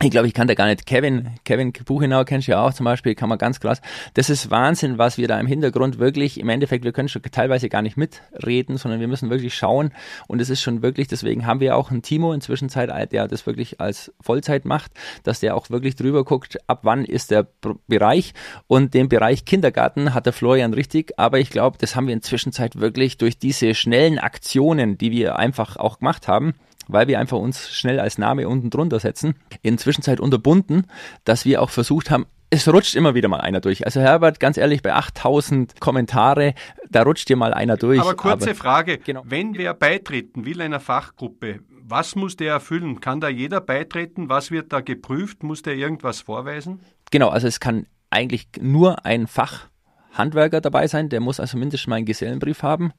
ich 0.00 0.10
glaube, 0.10 0.28
ich 0.28 0.34
kann 0.34 0.46
da 0.46 0.54
gar 0.54 0.66
nicht. 0.66 0.86
Kevin, 0.86 1.30
Kevin 1.44 1.72
Buchenau 1.72 2.24
kennst 2.24 2.46
du 2.46 2.52
ja 2.52 2.64
auch 2.64 2.72
zum 2.72 2.84
Beispiel, 2.84 3.16
kann 3.16 3.28
man 3.28 3.36
ganz 3.36 3.58
krass. 3.58 3.80
Das 4.14 4.30
ist 4.30 4.48
Wahnsinn, 4.48 4.96
was 4.96 5.18
wir 5.18 5.26
da 5.26 5.40
im 5.40 5.46
Hintergrund 5.48 5.98
wirklich, 5.98 6.38
im 6.38 6.48
Endeffekt, 6.48 6.84
wir 6.84 6.92
können 6.92 7.08
schon 7.08 7.22
teilweise 7.22 7.68
gar 7.68 7.82
nicht 7.82 7.96
mitreden, 7.96 8.76
sondern 8.76 9.00
wir 9.00 9.08
müssen 9.08 9.28
wirklich 9.28 9.54
schauen. 9.54 9.92
Und 10.28 10.40
es 10.40 10.50
ist 10.50 10.62
schon 10.62 10.82
wirklich, 10.82 11.08
deswegen 11.08 11.46
haben 11.46 11.58
wir 11.58 11.76
auch 11.76 11.90
einen 11.90 12.02
Timo 12.02 12.32
inzwischen 12.32 12.68
Zeit, 12.68 12.90
der 13.10 13.26
das 13.26 13.44
wirklich 13.46 13.80
als 13.80 14.12
Vollzeit 14.20 14.64
macht, 14.64 14.92
dass 15.24 15.40
der 15.40 15.56
auch 15.56 15.68
wirklich 15.68 15.96
drüber 15.96 16.24
guckt, 16.24 16.58
ab 16.68 16.80
wann 16.82 17.04
ist 17.04 17.32
der 17.32 17.48
Bereich. 17.88 18.34
Und 18.68 18.94
den 18.94 19.08
Bereich 19.08 19.46
Kindergarten 19.46 20.14
hat 20.14 20.26
der 20.26 20.32
Florian 20.32 20.74
richtig, 20.74 21.18
aber 21.18 21.40
ich 21.40 21.50
glaube, 21.50 21.76
das 21.80 21.96
haben 21.96 22.06
wir 22.06 22.14
inzwischen 22.14 22.52
wirklich 22.74 23.18
durch 23.18 23.38
diese 23.38 23.74
schnellen 23.74 24.18
Aktionen, 24.18 24.96
die 24.96 25.10
wir 25.10 25.38
einfach 25.38 25.76
auch 25.76 25.98
gemacht 25.98 26.28
haben, 26.28 26.54
weil 26.88 27.06
wir 27.06 27.20
einfach 27.20 27.38
uns 27.38 27.70
schnell 27.70 28.00
als 28.00 28.18
Name 28.18 28.48
unten 28.48 28.70
drunter 28.70 28.98
setzen, 28.98 29.34
in 29.62 29.78
Zwischenzeit 29.78 30.20
unterbunden, 30.20 30.86
dass 31.24 31.44
wir 31.44 31.62
auch 31.62 31.70
versucht 31.70 32.10
haben, 32.10 32.26
es 32.50 32.66
rutscht 32.66 32.94
immer 32.94 33.14
wieder 33.14 33.28
mal 33.28 33.40
einer 33.40 33.60
durch. 33.60 33.84
Also 33.84 34.00
Herbert, 34.00 34.40
ganz 34.40 34.56
ehrlich, 34.56 34.82
bei 34.82 34.94
8000 34.94 35.80
Kommentare, 35.80 36.54
da 36.88 37.02
rutscht 37.02 37.28
dir 37.28 37.36
mal 37.36 37.52
einer 37.52 37.76
durch. 37.76 38.00
Aber 38.00 38.16
kurze 38.16 38.50
aber, 38.50 38.54
Frage, 38.54 38.98
genau. 38.98 39.22
wenn 39.26 39.56
wer 39.58 39.74
beitreten 39.74 40.46
will 40.46 40.62
einer 40.62 40.80
Fachgruppe, 40.80 41.60
was 41.68 42.16
muss 42.16 42.36
der 42.36 42.52
erfüllen? 42.52 43.00
Kann 43.00 43.20
da 43.20 43.28
jeder 43.28 43.60
beitreten? 43.60 44.28
Was 44.28 44.50
wird 44.50 44.72
da 44.72 44.80
geprüft? 44.80 45.42
Muss 45.42 45.62
der 45.62 45.74
irgendwas 45.74 46.20
vorweisen? 46.20 46.80
Genau, 47.10 47.28
also 47.28 47.46
es 47.46 47.60
kann 47.60 47.86
eigentlich 48.10 48.48
nur 48.60 49.04
ein 49.04 49.26
Fach 49.26 49.68
Handwerker 50.12 50.60
dabei 50.60 50.86
sein, 50.86 51.08
der 51.08 51.20
muss 51.20 51.40
also 51.40 51.56
mindestens 51.56 51.86
mal 51.88 51.96
einen 51.96 52.06
Gesellenbrief 52.06 52.62
haben. 52.62 52.92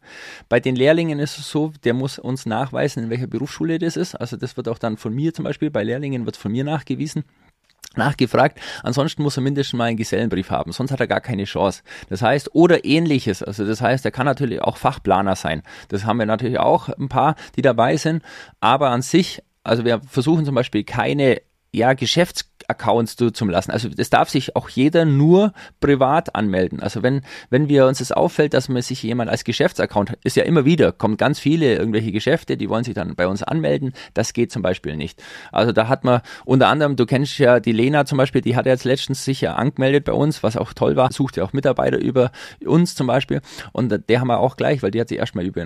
Bei 0.47 0.59
den 0.59 0.75
Lehrlingen 0.75 1.19
ist 1.19 1.37
es 1.37 1.49
so, 1.49 1.73
der 1.83 1.93
muss 1.93 2.19
uns 2.19 2.45
nachweisen, 2.45 3.03
in 3.03 3.09
welcher 3.09 3.27
Berufsschule 3.27 3.79
das 3.79 3.97
ist. 3.97 4.15
Also 4.15 4.37
das 4.37 4.57
wird 4.57 4.67
auch 4.67 4.77
dann 4.77 4.97
von 4.97 5.13
mir 5.13 5.33
zum 5.33 5.45
Beispiel, 5.45 5.69
bei 5.69 5.83
Lehrlingen 5.83 6.25
wird 6.25 6.37
von 6.37 6.51
mir 6.51 6.63
nachgewiesen 6.63 7.23
nachgefragt. 7.95 8.59
Ansonsten 8.83 9.23
muss 9.23 9.37
er 9.37 9.41
mindestens 9.41 9.77
mal 9.77 9.85
einen 9.85 9.97
Gesellenbrief 9.97 10.51
haben, 10.51 10.71
sonst 10.71 10.91
hat 10.91 10.99
er 10.99 11.07
gar 11.07 11.21
keine 11.21 11.45
Chance. 11.45 11.81
Das 12.09 12.21
heißt, 12.21 12.53
oder 12.53 12.85
ähnliches. 12.85 13.41
Also 13.41 13.65
das 13.65 13.81
heißt, 13.81 14.05
er 14.05 14.11
kann 14.11 14.25
natürlich 14.25 14.61
auch 14.61 14.77
Fachplaner 14.77 15.35
sein. 15.35 15.63
Das 15.87 16.05
haben 16.05 16.17
wir 16.17 16.27
natürlich 16.27 16.59
auch 16.59 16.89
ein 16.89 17.09
paar, 17.09 17.35
die 17.55 17.61
dabei 17.61 17.97
sind. 17.97 18.23
Aber 18.59 18.91
an 18.91 19.01
sich, 19.01 19.41
also 19.63 19.85
wir 19.85 20.01
versuchen 20.07 20.45
zum 20.45 20.55
Beispiel 20.55 20.83
keine 20.83 21.41
ja, 21.71 21.93
Geschäftsaccounts 22.69 23.15
zum 23.33 23.49
lassen. 23.49 23.71
Also 23.71 23.89
das 23.89 24.09
darf 24.09 24.29
sich 24.29 24.55
auch 24.55 24.69
jeder 24.69 25.05
nur 25.05 25.53
privat 25.79 26.35
anmelden. 26.35 26.79
Also 26.79 27.03
wenn, 27.03 27.21
wenn 27.49 27.67
wir 27.67 27.88
uns 27.88 27.99
das 27.99 28.11
auffällt, 28.11 28.53
dass 28.53 28.69
man 28.69 28.81
sich 28.81 29.03
jemand 29.03 29.29
als 29.29 29.43
Geschäftsaccount, 29.43 30.17
ist 30.23 30.35
ja 30.35 30.43
immer 30.43 30.65
wieder, 30.65 30.91
kommen 30.91 31.17
ganz 31.17 31.39
viele 31.39 31.75
irgendwelche 31.75 32.11
Geschäfte, 32.11 32.57
die 32.57 32.69
wollen 32.69 32.83
sich 32.83 32.93
dann 32.93 33.15
bei 33.15 33.27
uns 33.27 33.43
anmelden. 33.43 33.93
Das 34.13 34.33
geht 34.33 34.51
zum 34.51 34.61
Beispiel 34.61 34.95
nicht. 34.95 35.21
Also 35.51 35.71
da 35.71 35.88
hat 35.88 36.03
man 36.03 36.21
unter 36.45 36.67
anderem, 36.67 36.95
du 36.95 37.05
kennst 37.05 37.38
ja 37.39 37.59
die 37.59 37.71
Lena 37.71 38.05
zum 38.05 38.17
Beispiel, 38.17 38.41
die 38.41 38.55
hat 38.55 38.65
jetzt 38.65 38.85
letztens 38.85 39.25
sich 39.25 39.41
ja 39.41 39.55
angemeldet 39.55 40.05
bei 40.05 40.13
uns, 40.13 40.43
was 40.43 40.57
auch 40.57 40.73
toll 40.73 40.95
war, 40.95 41.11
sucht 41.11 41.38
ja 41.38 41.43
auch 41.43 41.53
Mitarbeiter 41.53 41.97
über 41.97 42.31
uns 42.65 42.95
zum 42.95 43.07
Beispiel. 43.07 43.41
Und 43.71 44.09
der 44.09 44.19
haben 44.19 44.27
wir 44.27 44.39
auch 44.39 44.57
gleich, 44.57 44.83
weil 44.83 44.91
die 44.91 45.01
hat 45.01 45.09
sich 45.09 45.17
erstmal 45.17 45.45
über 45.45 45.61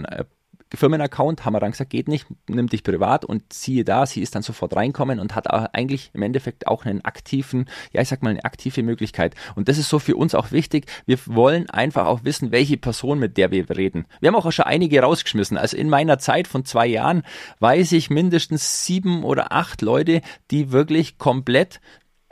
Firmenaccount, 0.76 1.46
haben 1.46 1.54
wir 1.54 1.60
dann 1.60 1.72
gesagt, 1.72 1.90
geht 1.92 2.08
nicht, 2.08 2.26
nimm 2.48 2.68
dich 2.68 2.84
privat 2.84 3.26
und 3.26 3.54
siehe 3.54 3.84
da, 3.84 4.06
sie 4.06 4.22
ist 4.22 4.36
dann 4.36 4.42
sofort 4.42 4.76
reinkommen 4.76 5.20
und 5.20 5.36
hat 5.36 5.48
eigentlich 5.74 6.12
im 6.14 6.22
Endeffekt 6.22 6.68
auch 6.68 6.86
einen 6.86 7.06
aktiven, 7.06 7.70
ja, 7.92 8.02
ich 8.02 8.10
sag 8.10 8.24
mal, 8.24 8.32
eine 8.32 8.44
aktive 8.44 8.84
Möglichkeit. 8.84 9.36
Und 9.56 9.70
das 9.70 9.78
ist 9.78 9.90
so 9.90 10.00
für 10.00 10.16
uns 10.16 10.36
auch 10.36 10.52
wichtig. 10.52 10.86
Wir 11.06 11.20
wollen 11.26 11.70
einfach 11.70 12.06
auch 12.06 12.24
wissen, 12.24 12.52
welche 12.52 12.78
Person, 12.78 13.20
mit 13.20 13.38
der 13.38 13.52
wir 13.52 13.70
reden. 13.70 14.06
Wir 14.20 14.28
haben 14.28 14.36
auch 14.36 14.52
schon 14.52 14.66
einige 14.66 15.02
rausgeschmissen. 15.02 15.58
Also 15.58 15.78
in 15.78 15.90
meiner 15.90 16.20
Zeit 16.20 16.48
von 16.48 16.66
zwei 16.66 16.88
Jahren 16.88 17.24
weiß 17.60 17.92
ich 17.92 18.10
mindestens 18.10 18.86
sieben 18.86 19.24
oder 19.24 19.52
acht 19.52 19.82
Leute, 19.82 20.22
die 20.52 20.72
wirklich 20.72 21.18
komplett 21.18 21.82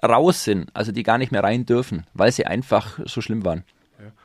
raus 0.04 0.44
sind, 0.44 0.70
also 0.74 0.92
die 0.92 1.04
gar 1.04 1.18
nicht 1.18 1.32
mehr 1.32 1.44
rein 1.44 1.66
dürfen, 1.66 2.06
weil 2.14 2.32
sie 2.32 2.46
einfach 2.46 3.00
so 3.06 3.22
schlimm 3.22 3.46
waren. 3.46 3.64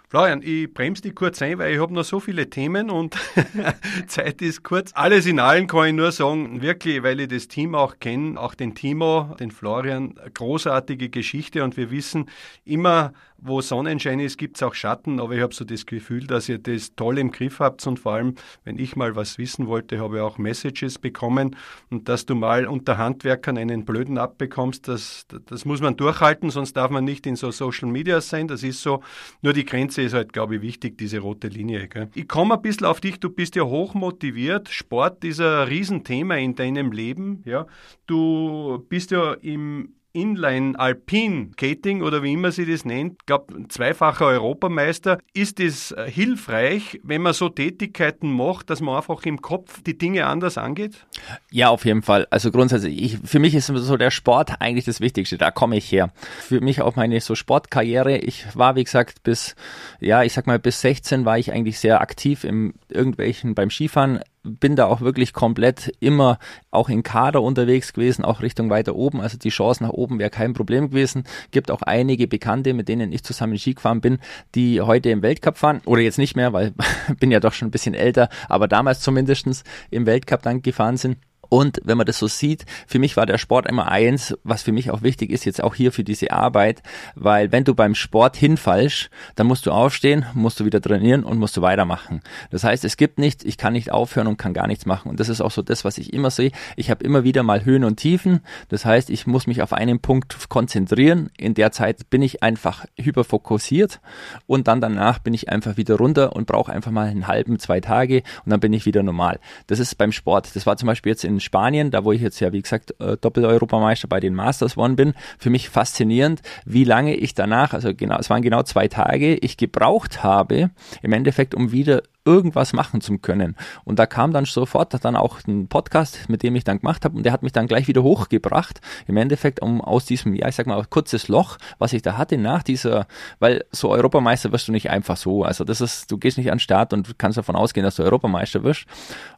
Florian, 0.08 0.40
ich 0.40 0.72
bremse 0.72 1.02
dich 1.02 1.16
kurz 1.16 1.42
ein, 1.42 1.58
weil 1.58 1.75
ich 1.75 1.80
habe 1.80 1.92
noch 1.92 2.04
so 2.04 2.20
viele 2.20 2.48
Themen 2.48 2.90
und 2.90 3.16
Zeit 4.06 4.40
ist 4.40 4.62
kurz. 4.62 4.92
Alles 4.94 5.26
in 5.26 5.40
allem 5.40 5.66
kann 5.66 5.88
ich 5.88 5.94
nur 5.94 6.12
sagen, 6.12 6.62
wirklich, 6.62 7.02
weil 7.02 7.18
ich 7.18 7.28
das 7.28 7.48
Team 7.48 7.75
auch 7.75 7.98
kenne, 7.98 8.40
auch 8.40 8.54
den 8.54 8.76
Timo, 8.76 9.34
den 9.40 9.50
Florian, 9.50 10.14
großartige 10.32 11.08
Geschichte 11.08 11.64
und 11.64 11.76
wir 11.76 11.90
wissen 11.90 12.30
immer, 12.64 13.14
wo 13.38 13.60
Sonnenschein 13.60 14.20
ist, 14.20 14.38
gibt 14.38 14.56
es 14.56 14.62
auch 14.62 14.74
Schatten, 14.74 15.20
aber 15.20 15.34
ich 15.34 15.42
habe 15.42 15.54
so 15.54 15.64
das 15.64 15.86
Gefühl, 15.86 16.26
dass 16.26 16.48
ihr 16.48 16.58
das 16.58 16.94
toll 16.94 17.18
im 17.18 17.30
Griff 17.30 17.60
habt 17.60 17.86
und 17.86 17.98
vor 17.98 18.14
allem, 18.14 18.34
wenn 18.64 18.78
ich 18.78 18.96
mal 18.96 19.14
was 19.16 19.38
wissen 19.38 19.66
wollte, 19.66 19.98
habe 19.98 20.16
ich 20.16 20.22
auch 20.22 20.38
Messages 20.38 20.98
bekommen 20.98 21.56
und 21.90 22.08
dass 22.08 22.26
du 22.26 22.34
mal 22.34 22.66
unter 22.66 22.98
Handwerkern 22.98 23.58
einen 23.58 23.84
blöden 23.84 24.18
abbekommst, 24.18 24.88
das, 24.88 25.26
das 25.46 25.64
muss 25.64 25.80
man 25.80 25.96
durchhalten, 25.96 26.50
sonst 26.50 26.74
darf 26.74 26.90
man 26.90 27.04
nicht 27.04 27.26
in 27.26 27.36
so 27.36 27.50
Social 27.50 27.88
Media 27.88 28.20
sein, 28.20 28.48
das 28.48 28.62
ist 28.62 28.80
so. 28.80 29.02
Nur 29.42 29.52
die 29.52 29.64
Grenze 29.64 30.02
ist 30.02 30.14
halt, 30.14 30.32
glaube 30.32 30.56
ich, 30.56 30.62
wichtig, 30.62 30.96
diese 30.98 31.18
rote 31.18 31.48
Linie. 31.48 31.88
Gell? 31.88 32.08
Ich 32.14 32.28
komme 32.28 32.54
ein 32.54 32.62
bisschen 32.62 32.86
auf 32.86 33.00
dich, 33.00 33.20
du 33.20 33.30
bist 33.30 33.56
ja 33.56 33.64
hoch 33.64 33.94
motiviert, 33.94 34.68
Sport 34.68 35.24
ist 35.24 35.40
ein 35.40 35.68
Riesenthema 35.68 36.36
in 36.36 36.54
deinem 36.54 36.92
Leben, 36.92 37.42
ja. 37.44 37.66
Du 38.06 38.84
bist 38.88 39.10
ja 39.10 39.34
im 39.34 39.95
Inline 40.16 40.78
Alpine 40.78 41.50
Skating 41.52 42.02
oder 42.02 42.23
wie 42.23 42.32
immer 42.32 42.50
sie 42.50 42.64
das 42.64 42.85
nennt, 42.85 43.18
ich 43.20 43.26
glaube 43.26 43.68
zweifacher 43.68 44.26
Europameister. 44.26 45.18
Ist 45.35 45.61
es 45.61 45.92
äh, 45.92 46.11
hilfreich, 46.11 47.00
wenn 47.02 47.23
man 47.23 47.35
so 47.35 47.49
Tätigkeiten 47.50 48.32
macht, 48.32 48.70
dass 48.70 48.80
man 48.80 48.96
einfach 48.96 49.23
im 49.25 49.42
Kopf 49.42 49.82
die 49.82 49.99
Dinge 49.99 50.26
anders 50.26 50.56
angeht? 50.56 51.06
Ja, 51.50 51.69
auf 51.69 51.84
jeden 51.84 52.02
Fall. 52.02 52.26
Also 52.30 52.50
grundsätzlich, 52.50 53.00
ich, 53.00 53.19
für 53.25 53.38
mich 53.38 53.54
ist 53.54 53.67
so 53.67 53.97
der 53.97 54.10
Sport 54.10 54.60
eigentlich 54.60 54.86
das 54.86 55.00
Wichtigste. 55.00 55.36
Da 55.36 55.50
komme 55.50 55.76
ich 55.76 55.93
her. 55.93 56.10
Für 56.40 56.60
mich 56.60 56.80
auch 56.80 56.97
meine 56.97 57.21
so 57.21 57.34
Sportkarriere. 57.34 58.17
Ich 58.19 58.47
war, 58.56 58.75
wie 58.75 58.84
gesagt, 58.84 59.23
bis, 59.23 59.54
ja, 60.00 60.23
ich 60.23 60.32
sag 60.32 60.47
mal, 60.47 60.58
bis 60.58 60.80
16 60.80 61.25
war 61.26 61.38
ich 61.38 61.52
eigentlich 61.52 61.78
sehr 61.78 62.00
aktiv 62.00 62.45
im 62.45 62.75
irgendwelchen 62.88 63.54
beim 63.54 63.71
Skifahren 63.71 64.21
bin 64.47 64.76
da 64.76 64.87
auch 64.87 65.00
wirklich 65.00 65.32
komplett 65.32 65.93
immer 66.00 66.39
auch 66.71 66.89
in 66.89 67.02
Kader 67.02 67.43
unterwegs 67.43 67.93
gewesen, 67.93 68.25
auch 68.25 68.43
Richtung 68.43 68.71
weiter 68.71 68.95
oben. 68.95 69.21
Also 69.21 69.39
die 69.39 69.50
Chance 69.50 69.82
nach 69.82 69.91
oben 69.91 70.19
wäre 70.19 70.30
kein 70.30 70.54
Problem 70.54 70.91
gewesen. 70.91 71.25
Gibt 71.50 71.71
auch 71.71 71.82
einige 71.82 72.28
Bekannte, 72.28 72.75
mit 72.75 72.89
denen 72.89 73.13
ich 73.13 73.25
zusammen 73.25 73.59
Ski 73.59 73.75
gefahren 73.75 74.00
bin, 74.00 74.19
die 74.54 74.80
heute 74.80 75.11
im 75.11 75.23
Weltcup 75.23 75.59
fahren. 75.59 75.80
Oder 75.85 76.02
jetzt 76.02 76.19
nicht 76.19 76.37
mehr, 76.37 76.52
weil 76.52 76.73
bin 77.21 77.30
ja 77.30 77.41
doch 77.41 77.52
schon 77.52 77.69
ein 77.69 77.73
bisschen 77.73 77.95
älter, 77.95 78.28
aber 78.49 78.69
damals 78.69 79.00
zumindestens 79.00 79.65
im 79.91 80.06
Weltcup 80.06 80.43
dann 80.43 80.63
gefahren 80.63 80.97
sind. 80.97 81.19
Und 81.49 81.80
wenn 81.85 81.97
man 81.97 82.06
das 82.06 82.19
so 82.19 82.26
sieht, 82.26 82.65
für 82.87 82.99
mich 82.99 83.17
war 83.17 83.26
der 83.26 83.39
Sport 83.39 83.67
immer 83.67 83.89
eins, 83.89 84.37
was 84.45 84.63
für 84.63 84.73
mich 84.73 84.91
auch 84.91 85.02
wichtig 85.02 85.30
ist, 85.30 85.45
jetzt 85.45 85.63
auch 85.63 85.75
hier 85.75 85.93
für 85.93 86.04
diese 86.04 86.30
Arbeit, 86.30 86.82
weil 87.15 87.52
wenn 87.52 87.65
du 87.65 87.75
beim 87.75 87.95
Sport 87.95 88.37
hinfallst, 88.37 89.11
dann 89.35 89.47
musst 89.47 89.67
du 89.67 89.71
aufstehen, 89.71 90.26
musst 90.35 90.61
du 90.61 90.65
wieder 90.65 90.80
trainieren 90.80 91.25
und 91.25 91.39
musst 91.39 91.56
du 91.56 91.63
weitermachen. 91.63 92.23
Das 92.50 92.65
heißt, 92.65 92.85
es 92.85 92.97
gibt 92.97 93.19
nicht, 93.19 93.45
ich 93.45 93.59
kann 93.59 93.73
nicht 93.73 93.91
aufhören 93.91 94.26
und 94.26 94.37
kann 94.37 94.54
gar 94.54 94.67
nichts 94.67 94.87
machen. 94.87 95.11
Und 95.11 95.21
das 95.21 95.28
ist 95.28 95.41
auch 95.41 95.50
so 95.50 95.63
das, 95.63 95.85
was 95.85 95.99
ich 95.99 96.13
immer 96.13 96.30
sehe. 96.30 96.50
Ich 96.76 96.91
habe 96.91 97.04
immer 97.04 97.25
wieder 97.25 97.43
mal 97.43 97.65
Höhen 97.65 97.85
und 97.85 97.97
Tiefen. 97.97 98.41
Das 98.69 98.85
heißt, 98.85 99.11
ich 99.11 99.26
muss 99.26 99.47
mich 99.47 99.63
auf 99.63 99.73
einen 99.73 100.00
Punkt 100.00 100.49
konzentrieren. 100.49 101.30
In 101.37 101.54
der 101.54 101.73
Zeit 101.73 102.11
bin 102.11 102.23
ich 102.23 102.43
einfach 102.43 102.85
hyperfokussiert 102.99 104.00
und 104.47 104.69
dann 104.69 104.80
danach 104.80 105.19
bin 105.19 105.35
ich 105.35 105.49
einfach 105.49 105.76
wieder 105.76 105.97
runter 105.97 106.35
und 106.35 106.47
brauche 106.47 106.73
einfach 106.73 106.91
mal 106.91 107.09
einen 107.09 107.26
halben, 107.26 107.59
zwei 107.59 107.80
Tage 107.80 108.23
und 108.45 108.50
dann 108.50 108.61
bin 108.61 108.73
ich 108.73 108.87
wieder 108.87 109.02
normal. 109.02 109.39
Das 109.67 109.78
ist 109.78 109.97
beim 109.97 110.13
Sport. 110.13 110.54
Das 110.54 110.67
war 110.67 110.76
zum 110.76 110.87
Beispiel 110.87 111.13
jetzt 111.13 111.25
in 111.25 111.35
in 111.36 111.40
Spanien, 111.40 111.90
da 111.90 112.04
wo 112.04 112.12
ich 112.12 112.20
jetzt 112.20 112.40
ja, 112.40 112.52
wie 112.52 112.62
gesagt, 112.62 112.94
äh, 113.00 113.16
Doppel-Europameister 113.16 114.08
bei 114.08 114.20
den 114.20 114.34
Masters 114.34 114.72
geworden 114.72 114.96
bin, 114.96 115.14
für 115.38 115.50
mich 115.50 115.68
faszinierend, 115.68 116.42
wie 116.64 116.84
lange 116.84 117.14
ich 117.14 117.34
danach, 117.34 117.72
also 117.72 117.94
genau, 117.94 118.18
es 118.18 118.30
waren 118.30 118.42
genau 118.42 118.62
zwei 118.62 118.88
Tage, 118.88 119.34
ich 119.34 119.56
gebraucht 119.56 120.22
habe, 120.22 120.70
im 121.02 121.12
Endeffekt, 121.12 121.54
um 121.54 121.72
wieder 121.72 122.02
irgendwas 122.26 122.73
machen 122.73 123.00
zu 123.00 123.19
können. 123.19 123.56
Und 123.84 123.99
da 123.99 124.06
kam 124.06 124.32
dann 124.32 124.45
sofort 124.45 124.93
dann 125.04 125.17
auch 125.17 125.39
ein 125.47 125.69
Podcast, 125.69 126.28
mit 126.28 126.43
dem 126.43 126.56
ich 126.56 126.65
dann 126.65 126.80
gemacht 126.80 127.04
habe 127.04 127.17
und 127.17 127.23
der 127.23 127.32
hat 127.32 127.43
mich 127.43 127.52
dann 127.52 127.69
gleich 127.69 127.89
wieder 127.89 128.02
hochgebracht. 128.02 128.80
Im 129.06 129.17
Endeffekt, 129.17 129.62
um 129.62 129.80
aus 129.80 130.04
diesem, 130.04 130.34
ja, 130.34 130.49
ich 130.49 130.56
sag 130.56 130.67
mal, 130.67 130.84
kurzes 130.89 131.28
Loch, 131.28 131.58
was 131.78 131.93
ich 131.93 132.02
da 132.02 132.19
hatte 132.19 132.36
nach 132.36 132.62
dieser, 132.62 133.06
weil 133.39 133.65
so 133.71 133.91
Europameister 133.91 134.52
wirst 134.52 134.69
du 134.69 134.73
nicht 134.73 134.91
einfach 134.91 135.17
so. 135.17 135.45
Also 135.45 135.65
das 135.65 135.80
ist, 135.80 136.10
du 136.10 136.19
gehst 136.19 136.36
nicht 136.36 136.50
an 136.50 136.56
den 136.56 136.60
Start 136.60 136.93
und 136.93 137.19
kannst 137.19 137.39
davon 137.39 137.56
ausgehen, 137.56 137.84
dass 137.84 137.97
du 137.97 138.02
Europameister 138.02 138.65
wirst. 138.65 138.86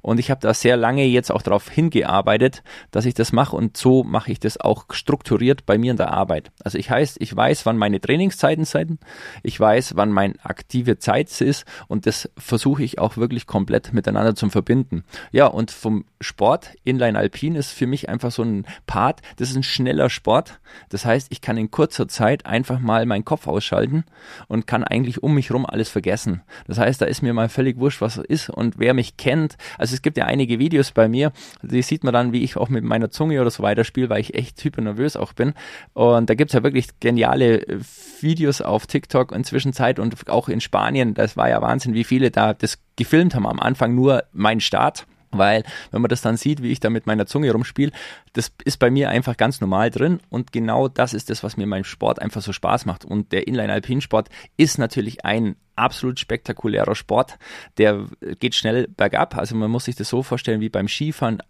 Und 0.00 0.18
ich 0.18 0.30
habe 0.30 0.40
da 0.40 0.54
sehr 0.54 0.76
lange 0.76 1.04
jetzt 1.04 1.30
auch 1.30 1.42
darauf 1.42 1.68
hingearbeitet, 1.68 2.62
dass 2.90 3.04
ich 3.04 3.14
das 3.14 3.32
mache 3.32 3.54
und 3.54 3.76
so 3.76 4.04
mache 4.04 4.32
ich 4.32 4.40
das 4.40 4.58
auch 4.58 4.86
strukturiert 4.90 5.66
bei 5.66 5.76
mir 5.78 5.90
in 5.90 5.96
der 5.96 6.12
Arbeit. 6.12 6.50
Also 6.64 6.78
ich 6.78 6.90
heißt, 6.90 7.18
ich 7.20 7.34
weiß, 7.34 7.66
wann 7.66 7.76
meine 7.76 8.00
Trainingszeiten 8.00 8.64
sind, 8.64 9.00
ich 9.42 9.58
weiß, 9.58 9.96
wann 9.96 10.10
meine 10.10 10.34
aktive 10.42 10.98
Zeit 10.98 11.18
ist 11.40 11.64
und 11.88 12.06
das 12.06 12.30
versuche 12.38 12.77
versuche 12.78 12.84
ich 12.84 12.98
auch 12.98 13.16
wirklich 13.16 13.46
komplett 13.46 13.92
miteinander 13.92 14.34
zu 14.34 14.48
verbinden. 14.50 15.02
Ja, 15.32 15.46
und 15.46 15.70
vom 15.70 16.04
Sport, 16.20 16.74
Inline 16.84 17.18
Alpin 17.18 17.56
ist 17.56 17.72
für 17.72 17.86
mich 17.86 18.08
einfach 18.08 18.30
so 18.30 18.42
ein 18.42 18.66
Part, 18.86 19.20
das 19.36 19.50
ist 19.50 19.56
ein 19.56 19.62
schneller 19.62 20.10
Sport. 20.10 20.60
Das 20.88 21.04
heißt, 21.04 21.28
ich 21.30 21.40
kann 21.40 21.56
in 21.56 21.70
kurzer 21.70 22.06
Zeit 22.06 22.46
einfach 22.46 22.78
mal 22.78 23.04
meinen 23.06 23.24
Kopf 23.24 23.48
ausschalten 23.48 24.04
und 24.46 24.66
kann 24.66 24.84
eigentlich 24.84 25.22
um 25.22 25.34
mich 25.34 25.50
rum 25.50 25.66
alles 25.66 25.88
vergessen. 25.88 26.42
Das 26.66 26.78
heißt, 26.78 27.00
da 27.00 27.06
ist 27.06 27.22
mir 27.22 27.34
mal 27.34 27.48
völlig 27.48 27.78
wurscht, 27.78 28.00
was 28.00 28.16
ist 28.16 28.50
und 28.50 28.78
wer 28.78 28.94
mich 28.94 29.16
kennt. 29.16 29.56
Also 29.76 29.94
es 29.94 30.02
gibt 30.02 30.16
ja 30.16 30.26
einige 30.26 30.58
Videos 30.58 30.92
bei 30.92 31.08
mir, 31.08 31.32
die 31.62 31.82
sieht 31.82 32.04
man 32.04 32.14
dann, 32.14 32.32
wie 32.32 32.44
ich 32.44 32.56
auch 32.56 32.68
mit 32.68 32.84
meiner 32.84 33.10
Zunge 33.10 33.40
oder 33.40 33.50
so 33.50 33.62
weiter 33.62 33.82
spiele, 33.82 34.10
weil 34.10 34.20
ich 34.20 34.34
echt 34.34 34.62
hyper 34.62 34.82
nervös 34.82 35.16
auch 35.16 35.32
bin. 35.32 35.54
Und 35.94 36.30
da 36.30 36.34
gibt's 36.34 36.54
ja 36.54 36.62
wirklich 36.62 36.88
geniale 37.00 37.66
äh, 37.66 37.80
Videos 38.20 38.60
auf 38.60 38.86
TikTok 38.86 39.32
inzwischen 39.32 39.72
Zeit 39.72 39.98
und 39.98 40.28
auch 40.28 40.48
in 40.48 40.60
Spanien. 40.60 41.14
Das 41.14 41.36
war 41.36 41.48
ja 41.48 41.60
Wahnsinn, 41.60 41.94
wie 41.94 42.04
viele 42.04 42.30
da 42.30 42.54
das 42.54 42.67
gefilmt 42.96 43.34
haben. 43.34 43.46
Am 43.46 43.60
Anfang 43.60 43.94
nur 43.94 44.24
mein 44.32 44.60
Start 44.60 45.06
weil, 45.30 45.62
wenn 45.90 46.00
man 46.00 46.08
das 46.08 46.22
dann 46.22 46.36
sieht, 46.36 46.62
wie 46.62 46.72
ich 46.72 46.80
da 46.80 46.90
mit 46.90 47.06
meiner 47.06 47.26
Zunge 47.26 47.52
rumspiele, 47.52 47.92
das 48.32 48.52
ist 48.64 48.78
bei 48.78 48.90
mir 48.90 49.10
einfach 49.10 49.36
ganz 49.36 49.60
normal 49.60 49.90
drin. 49.90 50.20
Und 50.30 50.52
genau 50.52 50.88
das 50.88 51.12
ist 51.12 51.30
das, 51.30 51.42
was 51.42 51.56
mir 51.56 51.66
meinem 51.66 51.84
Sport 51.84 52.20
einfach 52.20 52.40
so 52.40 52.52
Spaß 52.52 52.86
macht. 52.86 53.04
Und 53.04 53.32
der 53.32 53.46
Inline-Alpin-Sport 53.46 54.30
ist 54.56 54.78
natürlich 54.78 55.24
ein 55.24 55.56
absolut 55.76 56.18
spektakulärer 56.18 56.94
Sport. 56.94 57.38
Der 57.76 58.06
geht 58.40 58.54
schnell 58.54 58.88
bergab. 58.88 59.36
Also 59.36 59.54
man 59.54 59.70
muss 59.70 59.84
sich 59.84 59.96
das 59.96 60.08
so 60.08 60.22
vorstellen 60.22 60.60
wie 60.60 60.70
beim 60.70 60.88
Skifahren 60.88 61.42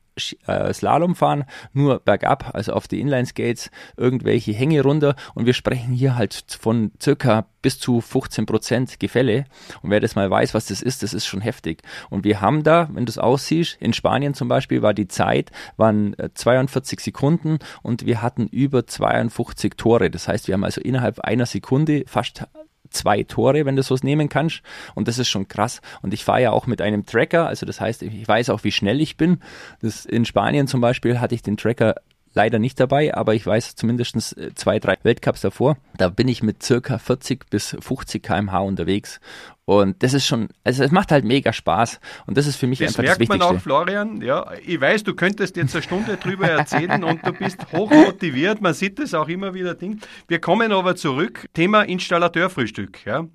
äh, 0.47 0.73
Slalom 0.73 1.15
fahren, 1.15 1.45
nur 1.73 2.01
bergab, 2.01 2.55
also 2.55 2.73
auf 2.73 2.89
die 2.89 3.01
Inline-Skates, 3.01 3.71
irgendwelche 3.97 4.53
Hänge 4.53 4.83
runter. 4.83 5.17
Und 5.35 5.47
wir 5.47 5.55
sprechen 5.55 5.93
hier 5.93 6.17
halt 6.17 6.57
von 6.61 6.93
circa 7.01 7.47
bis 7.63 7.79
zu 7.79 8.01
15 8.01 8.47
Prozent 8.47 9.01
Gefälle. 9.01 9.45
Und 9.83 9.91
wer 9.91 10.01
das 10.01 10.15
mal 10.15 10.31
weiß, 10.31 10.55
was 10.55 10.67
das 10.67 10.83
ist, 10.83 11.03
das 11.03 11.15
ist 11.15 11.27
schon 11.27 11.41
heftig. 11.41 11.83
Und 12.11 12.25
wir 12.25 12.41
haben 12.41 12.63
da, 12.63 12.89
wenn 12.93 13.07
du 13.07 13.11
es 13.11 13.19
aussiehst, 13.19 13.77
in 13.81 13.93
Spanien 13.93 14.35
zum 14.35 14.49
Beispiel 14.49 14.83
war 14.83 14.95
die 14.95 15.09
Zeit, 15.09 15.51
waren 15.77 16.15
42 16.35 16.99
äh, 16.99 17.03
Sekunden 17.03 17.59
und 17.83 18.07
wir 18.07 18.23
hatten 18.23 18.47
über 18.47 18.87
52 18.87 19.75
Tore, 19.77 20.11
das 20.11 20.29
heißt, 20.29 20.49
wir 20.49 20.55
haben 20.55 20.65
also 20.65 20.81
innerhalb 20.81 21.21
einer 21.21 21.47
Sekunde 21.47 22.05
fast 22.07 22.45
zwei 22.91 23.23
Tore, 23.23 23.65
wenn 23.65 23.77
du 23.77 23.83
sowas 23.83 24.03
nehmen 24.03 24.29
kannst. 24.29 24.63
Und 24.95 25.09
das 25.09 25.19
ist 25.19 25.29
schon 25.29 25.49
krass. 25.49 25.81
Und 26.03 26.15
ich 26.15 26.25
fahre 26.25 26.43
ja 26.43 26.51
auch 26.53 26.67
mit 26.67 26.81
einem 26.81 27.07
Tracker, 27.07 27.47
also 27.47 27.67
das 27.67 27.81
heißt, 27.81 28.03
ich 28.03 28.27
weiß 28.29 28.51
auch, 28.51 28.65
wie 28.65 28.73
schnell 28.73 29.01
ich 29.01 29.17
bin. 29.17 29.41
Das 29.81 30.07
in 30.07 30.25
Spanien 30.25 30.67
zum 30.67 30.81
Beispiel 30.81 31.21
hatte 31.21 31.35
ich 31.35 31.43
den 31.43 31.57
Tracker 31.57 31.97
leider 32.35 32.59
nicht 32.59 32.79
dabei, 32.79 33.15
aber 33.15 33.35
ich 33.35 33.47
weiß 33.47 33.75
zumindest 33.75 34.37
äh, 34.37 34.55
zwei, 34.55 34.79
drei 34.79 34.97
Weltcups 35.03 35.41
davor. 35.41 35.77
Da 35.97 36.09
bin 36.09 36.29
ich 36.29 36.43
mit 36.43 36.63
circa 36.63 36.99
40 36.99 37.51
bis 37.51 37.77
50 37.81 38.23
kmh 38.23 38.59
unterwegs. 38.61 39.21
Und 39.69 40.03
das 40.03 40.15
ist 40.15 40.27
schon, 40.27 40.49
also 40.65 40.83
es 40.83 40.91
macht 40.91 41.13
halt 41.13 41.27
mega 41.27 41.53
Spaß. 41.53 42.01
Und 42.27 42.39
das 42.39 42.47
ist 42.47 42.57
für 42.57 42.67
mich 42.67 42.79
das 42.79 42.99
einfach 42.99 43.03
das 43.03 43.19
Wichtigste. 43.19 43.39
Das 43.39 43.49
merkt 43.49 43.51
man 43.51 43.59
auch, 43.59 43.63
Florian. 43.63 44.23
Ja, 44.23 44.53
ich 44.65 44.81
weiß, 44.81 45.05
du 45.05 45.13
könntest 45.13 45.59
jetzt 45.59 45.75
eine 45.75 45.83
Stunde 45.83 46.17
drüber 46.17 46.49
erzählen 46.49 47.05
und 47.05 47.27
du 47.27 47.35
bist 47.35 47.71
hoch 47.71 47.91
motiviert. 47.91 48.63
Man 48.63 48.73
sieht 48.73 48.99
das 48.99 49.13
auch 49.13 49.29
immer 49.29 49.53
wieder. 49.53 49.75
Ding. 49.75 50.01
Wir 50.27 50.41
kommen 50.41 50.73
aber 50.73 50.97
zurück. 50.97 51.51
Thema 51.53 51.83
Installateurfrühstück. 51.83 53.05
Ja. 53.05 53.27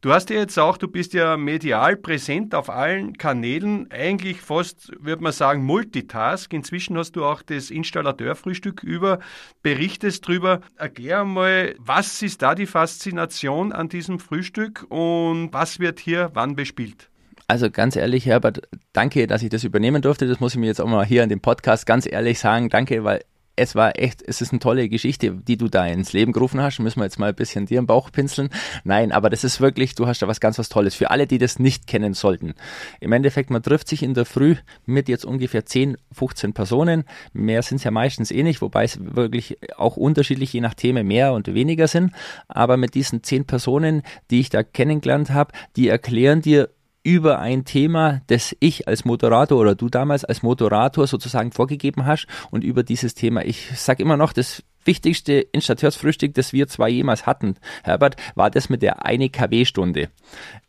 Du 0.00 0.14
hast 0.14 0.30
ja 0.30 0.36
jetzt 0.36 0.58
auch, 0.58 0.78
du 0.78 0.88
bist 0.88 1.12
ja 1.12 1.36
medial 1.36 1.96
präsent 1.96 2.54
auf 2.54 2.70
allen 2.70 3.18
Kanälen. 3.18 3.90
Eigentlich 3.90 4.40
fast, 4.40 4.92
würde 4.98 5.22
man 5.22 5.32
sagen, 5.32 5.62
Multitask. 5.62 6.50
Inzwischen 6.54 6.96
hast 6.96 7.16
du 7.16 7.26
auch 7.26 7.42
das 7.42 7.70
Installateurfrühstück 7.70 8.82
über, 8.82 9.18
berichtest 9.62 10.26
drüber. 10.26 10.62
Erklär 10.76 11.26
mal, 11.26 11.74
was 11.78 12.22
ist 12.22 12.40
da 12.40 12.54
die 12.54 12.64
Faszination 12.64 13.72
an 13.72 13.90
diesem 13.90 14.18
Frühstück 14.18 14.86
und 14.88 15.52
was 15.52 15.81
wird 15.82 16.00
hier 16.00 16.30
wann 16.32 16.56
bespielt? 16.56 17.10
Also 17.48 17.70
ganz 17.70 17.96
ehrlich, 17.96 18.24
Herbert, 18.24 18.62
danke, 18.94 19.26
dass 19.26 19.42
ich 19.42 19.50
das 19.50 19.64
übernehmen 19.64 20.00
durfte. 20.00 20.26
Das 20.26 20.40
muss 20.40 20.54
ich 20.54 20.58
mir 20.58 20.68
jetzt 20.68 20.80
auch 20.80 20.86
mal 20.86 21.04
hier 21.04 21.22
in 21.22 21.28
dem 21.28 21.40
Podcast 21.40 21.84
ganz 21.84 22.10
ehrlich 22.10 22.38
sagen. 22.38 22.70
Danke, 22.70 23.04
weil 23.04 23.20
es 23.56 23.74
war 23.74 23.98
echt, 23.98 24.22
es 24.26 24.40
ist 24.40 24.52
eine 24.52 24.60
tolle 24.60 24.88
Geschichte, 24.88 25.32
die 25.32 25.56
du 25.56 25.68
da 25.68 25.86
ins 25.86 26.12
Leben 26.12 26.32
gerufen 26.32 26.60
hast. 26.60 26.78
Müssen 26.78 27.00
wir 27.00 27.04
jetzt 27.04 27.18
mal 27.18 27.28
ein 27.28 27.34
bisschen 27.34 27.66
dir 27.66 27.78
im 27.78 27.86
Bauch 27.86 28.10
pinseln. 28.10 28.48
Nein, 28.84 29.12
aber 29.12 29.28
das 29.28 29.44
ist 29.44 29.60
wirklich, 29.60 29.94
du 29.94 30.06
hast 30.06 30.22
da 30.22 30.28
was 30.28 30.40
ganz 30.40 30.58
was 30.58 30.70
Tolles. 30.70 30.94
Für 30.94 31.10
alle, 31.10 31.26
die 31.26 31.38
das 31.38 31.58
nicht 31.58 31.86
kennen 31.86 32.14
sollten. 32.14 32.54
Im 33.00 33.12
Endeffekt, 33.12 33.50
man 33.50 33.62
trifft 33.62 33.88
sich 33.88 34.02
in 34.02 34.14
der 34.14 34.24
Früh 34.24 34.56
mit 34.86 35.08
jetzt 35.08 35.26
ungefähr 35.26 35.66
10, 35.66 35.98
15 36.12 36.54
Personen. 36.54 37.04
Mehr 37.34 37.62
sind 37.62 37.76
es 37.76 37.84
ja 37.84 37.90
meistens 37.90 38.30
eh 38.30 38.42
nicht, 38.42 38.62
wobei 38.62 38.84
es 38.84 38.98
wirklich 39.00 39.58
auch 39.76 39.96
unterschiedlich 39.96 40.52
je 40.52 40.60
nach 40.62 40.74
Thema 40.74 41.02
mehr 41.02 41.32
und 41.34 41.52
weniger 41.52 41.88
sind. 41.88 42.12
Aber 42.48 42.78
mit 42.78 42.94
diesen 42.94 43.22
10 43.22 43.44
Personen, 43.44 44.02
die 44.30 44.40
ich 44.40 44.48
da 44.48 44.62
kennengelernt 44.62 45.30
habe, 45.30 45.52
die 45.76 45.88
erklären 45.88 46.40
dir 46.40 46.70
über 47.02 47.38
ein 47.38 47.64
Thema, 47.64 48.22
das 48.28 48.56
ich 48.60 48.86
als 48.88 49.04
Moderator 49.04 49.58
oder 49.58 49.74
du 49.74 49.88
damals 49.88 50.24
als 50.24 50.42
Moderator 50.42 51.06
sozusagen 51.06 51.52
vorgegeben 51.52 52.06
hast 52.06 52.26
und 52.50 52.64
über 52.64 52.82
dieses 52.82 53.14
Thema. 53.14 53.44
Ich 53.44 53.78
sage 53.78 54.02
immer 54.02 54.16
noch, 54.16 54.32
das 54.32 54.62
wichtigste 54.84 55.34
Installateursfrühstück, 55.34 56.34
das 56.34 56.52
wir 56.52 56.68
zwei 56.68 56.88
jemals 56.88 57.26
hatten, 57.26 57.56
Herbert, 57.82 58.16
war 58.34 58.50
das 58.50 58.68
mit 58.68 58.82
der 58.82 59.04
eine 59.04 59.30
KW-Stunde. 59.30 60.10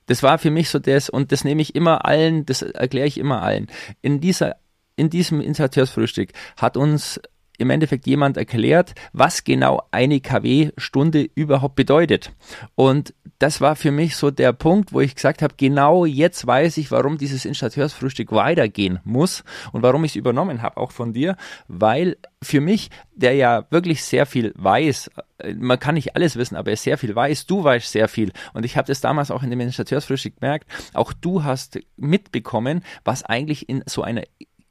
Das 0.05 0.21
war 0.23 0.37
für 0.37 0.51
mich 0.51 0.69
so 0.69 0.79
das, 0.79 1.09
und 1.09 1.31
das 1.31 1.43
nehme 1.43 1.61
ich 1.61 1.75
immer 1.75 2.05
allen, 2.05 2.45
das 2.45 2.61
erkläre 2.61 3.07
ich 3.07 3.17
immer 3.17 3.41
allen. 3.41 3.67
In 4.01 4.19
dieser 4.19 4.55
in 4.95 5.09
diesem 5.09 5.41
Installateursfrühstück 5.41 6.29
hat 6.55 6.77
uns 6.77 7.19
im 7.57 7.69
Endeffekt 7.69 8.07
jemand 8.07 8.37
erklärt, 8.37 8.93
was 9.11 9.43
genau 9.43 9.83
eine 9.91 10.19
KW-Stunde 10.19 11.29
überhaupt 11.35 11.75
bedeutet. 11.75 12.31
Und 12.75 13.13
das 13.43 13.60
war 13.60 13.75
für 13.75 13.91
mich 13.91 14.15
so 14.15 14.32
der 14.32 14.53
Punkt, 14.53 14.93
wo 14.93 15.01
ich 15.01 15.15
gesagt 15.15 15.41
habe, 15.41 15.56
genau 15.58 16.06
jetzt 16.06 16.47
weiß 16.47 16.77
ich, 16.77 16.91
warum 16.91 17.17
dieses 17.17 17.43
Installateursfrühstück 17.43 18.32
weitergehen 18.32 19.01
muss 19.03 19.43
und 19.73 19.84
warum 19.84 20.06
ich 20.06 20.13
es 20.13 20.15
übernommen 20.15 20.62
habe, 20.62 20.77
auch 20.77 20.91
von 20.91 21.12
dir, 21.12 21.36
weil 21.67 22.15
für 22.41 22.62
mich, 22.62 22.89
der 23.13 23.34
ja 23.34 23.65
wirklich 23.69 24.01
sehr 24.06 24.25
viel 24.25 24.53
weiß, 24.56 25.12
äh, 25.39 25.56
man 25.56 25.77
kann 25.77 25.95
nicht 25.95 26.15
alles 26.15 26.38
wissen, 26.38 26.56
aber 26.56 26.71
er 26.71 26.77
sehr 26.77 26.97
viel 26.97 27.13
weiß, 27.13 27.45
du 27.45 27.62
weißt 27.65 27.91
sehr 27.91 28.08
viel. 28.08 28.32
Und 28.53 28.63
ich 28.63 28.77
habe 28.77 28.88
das 28.88 29.01
damals 29.01 29.29
auch 29.29 29.43
in 29.43 29.49
dem 29.49 29.60
Installateursfrühstück 29.60 30.39
gemerkt, 30.39 30.65
auch 30.93 31.12
du 31.12 31.43
hast 31.43 31.79
mitbekommen, 31.97 32.82
was 33.03 33.23
eigentlich 33.23 33.67
in 33.67 33.84
so 33.86 34.03
einer 34.03 34.23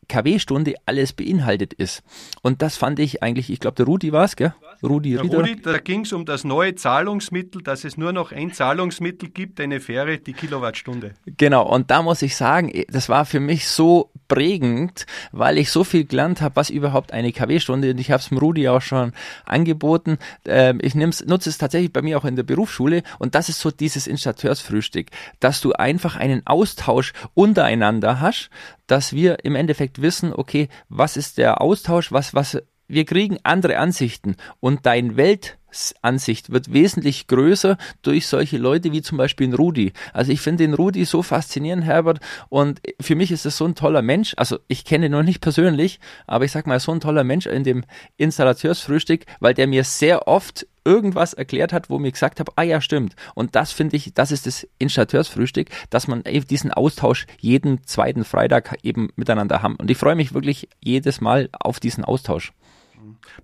KW-Stunde 0.09 0.77
alles 0.87 1.13
beinhaltet 1.13 1.75
ist. 1.75 2.03
Und 2.41 2.63
das 2.63 2.79
fand 2.79 2.99
ich 3.01 3.23
eigentlich, 3.23 3.51
ich 3.51 3.61
glaube, 3.61 3.77
der 3.77 3.85
Rudi 3.85 4.13
war 4.13 4.25
es, 4.25 4.37
gell? 4.37 4.55
Rudi 4.83 5.12
der 5.12 5.23
Rudi, 5.23 5.57
da 5.61 5.79
ging 5.79 6.01
es 6.01 6.12
um 6.12 6.25
das 6.25 6.45
neue 6.45 6.75
Zahlungsmittel, 6.75 7.62
dass 7.62 7.85
es 7.85 7.97
nur 7.97 8.12
noch 8.12 8.33
ein 8.33 8.53
Zahlungsmittel 8.53 9.29
gibt, 9.29 9.61
eine 9.61 9.81
Fähre, 9.81 10.18
die 10.18 10.33
Kilowattstunde. 10.33 11.14
Genau, 11.27 11.68
und 11.68 11.90
da 11.90 12.03
muss 12.03 12.23
ich 12.23 12.37
sagen, 12.37 12.73
das 12.88 13.09
war 13.09 13.25
für 13.25 13.40
mich 13.40 13.68
so 13.68 14.11
prägend, 14.27 15.07
weil 15.31 15.59
ich 15.59 15.71
so 15.71 15.85
viel 15.85 16.05
gelernt 16.05 16.40
habe, 16.40 16.57
was 16.57 16.71
überhaupt 16.71 17.12
eine 17.12 17.33
KW-Stunde 17.33 17.90
und 17.90 17.99
ich 17.99 18.11
habe 18.11 18.21
es 18.21 18.29
dem 18.29 18.38
Rudi 18.38 18.68
auch 18.68 18.83
schon 18.83 19.12
angeboten. 19.45 20.18
Ähm, 20.47 20.81
ich 20.83 20.95
nutze 20.95 21.51
es 21.51 21.59
tatsächlich 21.59 21.92
bei 21.92 22.03
mir 22.03 22.18
auch 22.18 22.25
in 22.25 22.37
der 22.37 22.42
Berufsschule 22.42 23.03
und 23.18 23.35
das 23.35 23.49
ist 23.49 23.61
so 23.61 23.71
dieses 23.71 24.07
Installateursfrühstück, 24.07 25.09
dass 25.38 25.61
du 25.61 25.73
einfach 25.73 26.16
einen 26.16 26.47
Austausch 26.47 27.12
untereinander 27.35 28.21
hast, 28.21 28.51
dass 28.87 29.12
wir 29.12 29.45
im 29.45 29.55
Endeffekt 29.55 30.03
wissen, 30.03 30.33
okay, 30.33 30.68
was 30.88 31.16
ist 31.16 31.38
der 31.38 31.61
Austausch, 31.61 32.11
was, 32.11 32.35
was, 32.35 32.59
wir 32.93 33.07
kriegen 33.07 33.39
andere 33.43 33.79
Ansichten 33.79 34.37
und 34.61 34.85
dein 34.85 35.17
Weltansicht 35.17 36.53
wird 36.53 36.75
wesentlich 36.75 37.27
größer 37.27 37.79
durch 38.03 38.27
solche 38.27 38.59
Leute 38.59 38.93
wie 38.93 39.01
zum 39.01 39.17
Beispiel 39.17 39.47
den 39.47 39.55
Rudi. 39.55 39.95
Also 40.13 40.31
ich 40.31 40.43
finde 40.43 40.65
den 40.65 40.75
Rudi 40.75 41.07
so 41.07 41.23
faszinierend, 41.23 41.85
Herbert, 41.85 42.21
und 42.51 42.83
für 43.01 43.15
mich 43.15 43.33
ist 43.33 43.47
es 43.47 43.57
so 43.57 43.65
ein 43.65 43.75
toller 43.75 44.03
Mensch. 44.03 44.35
Also 44.37 44.59
ich 44.69 44.85
kenne 44.85 45.07
ihn 45.07 45.13
noch 45.13 45.23
nicht 45.23 45.41
persönlich, 45.41 46.01
aber 46.27 46.45
ich 46.45 46.53
sag 46.53 46.67
mal, 46.67 46.79
so 46.81 46.93
ein 46.93 47.01
toller 47.01 47.25
Mensch 47.25 47.47
in 47.47 47.65
dem 47.65 47.85
Installateursfrühstück, 48.19 49.25
weil 49.41 49.55
der 49.55 49.67
mir 49.67 49.85
sehr 49.85 50.29
oft 50.29 50.67
irgendwas 50.85 51.33
erklärt 51.33 51.73
hat, 51.73 51.89
wo 51.89 51.99
mir 51.99 52.13
gesagt 52.13 52.41
habe, 52.41 52.53
ah 52.57 52.63
ja, 52.63 52.83
stimmt. 52.83 53.15
Und 53.35 53.55
das 53.57 53.73
finde 53.73 53.97
ich, 53.97 54.13
das 54.13 54.33
ist 54.33 54.47
das 54.47 54.69
Installateursfrühstück, 54.79 55.69
dass 55.89 56.09
man 56.09 56.25
eben 56.27 56.47
diesen 56.47 56.73
Austausch 56.73 57.27
jeden 57.41 57.87
zweiten 57.87 58.25
Freitag 58.25 58.77
eben 58.83 59.11
miteinander 59.17 59.63
haben. 59.63 59.77
Und 59.77 59.91
ich 59.91 59.97
freue 59.97 60.17
mich 60.17 60.35
wirklich 60.35 60.69
jedes 60.81 61.23
Mal 61.23 61.49
auf 61.53 61.81
diesen 61.81 62.05
Austausch. 62.05 62.53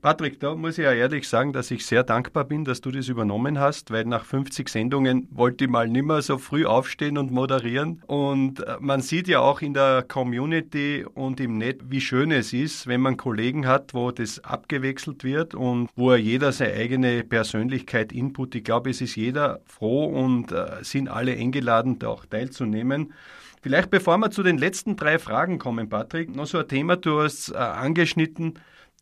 Patrick, 0.02 0.40
da 0.40 0.54
muss 0.54 0.78
ich 0.78 0.84
ja 0.84 0.92
ehrlich 0.92 1.28
sagen, 1.28 1.52
dass 1.52 1.70
ich 1.70 1.84
sehr 1.84 2.04
dankbar 2.04 2.44
bin, 2.44 2.64
dass 2.64 2.80
du 2.80 2.90
das 2.90 3.08
übernommen 3.08 3.58
hast, 3.58 3.90
weil 3.90 4.04
nach 4.04 4.24
50 4.24 4.68
Sendungen 4.68 5.28
wollte 5.30 5.64
ich 5.64 5.70
mal 5.70 5.88
nimmer 5.88 6.22
so 6.22 6.38
früh 6.38 6.66
aufstehen 6.66 7.18
und 7.18 7.30
moderieren. 7.30 8.02
Und 8.06 8.60
äh, 8.60 8.76
man 8.80 9.00
sieht 9.00 9.28
ja 9.28 9.40
auch 9.40 9.60
in 9.60 9.74
der 9.74 10.04
Community 10.06 11.04
und 11.14 11.40
im 11.40 11.58
Netz, 11.58 11.80
wie 11.88 12.00
schön 12.00 12.30
es 12.30 12.52
ist, 12.52 12.86
wenn 12.86 13.00
man 13.00 13.16
Kollegen 13.16 13.66
hat, 13.66 13.94
wo 13.94 14.10
das 14.10 14.42
abgewechselt 14.44 15.24
wird 15.24 15.54
und 15.54 15.88
wo 15.96 16.14
jeder 16.14 16.52
seine 16.52 16.74
eigene 16.74 17.24
Persönlichkeit 17.24 18.12
input. 18.12 18.54
Ich 18.54 18.64
glaube, 18.64 18.90
es 18.90 19.00
ist 19.00 19.16
jeder 19.16 19.60
froh 19.66 20.04
und 20.04 20.52
äh, 20.52 20.82
sind 20.82 21.08
alle 21.08 21.32
eingeladen, 21.32 21.98
da 21.98 22.08
auch 22.08 22.24
teilzunehmen. 22.26 23.12
Vielleicht 23.60 23.90
bevor 23.90 24.18
wir 24.18 24.30
zu 24.30 24.42
den 24.42 24.58
letzten 24.58 24.96
drei 24.96 25.18
Fragen 25.18 25.58
kommen, 25.58 25.88
Patrick, 25.88 26.34
noch 26.34 26.46
so 26.46 26.58
ein 26.58 26.68
Thema, 26.68 26.96
du 26.96 27.20
hast 27.20 27.50
äh, 27.50 27.56
angeschnitten, 27.56 28.54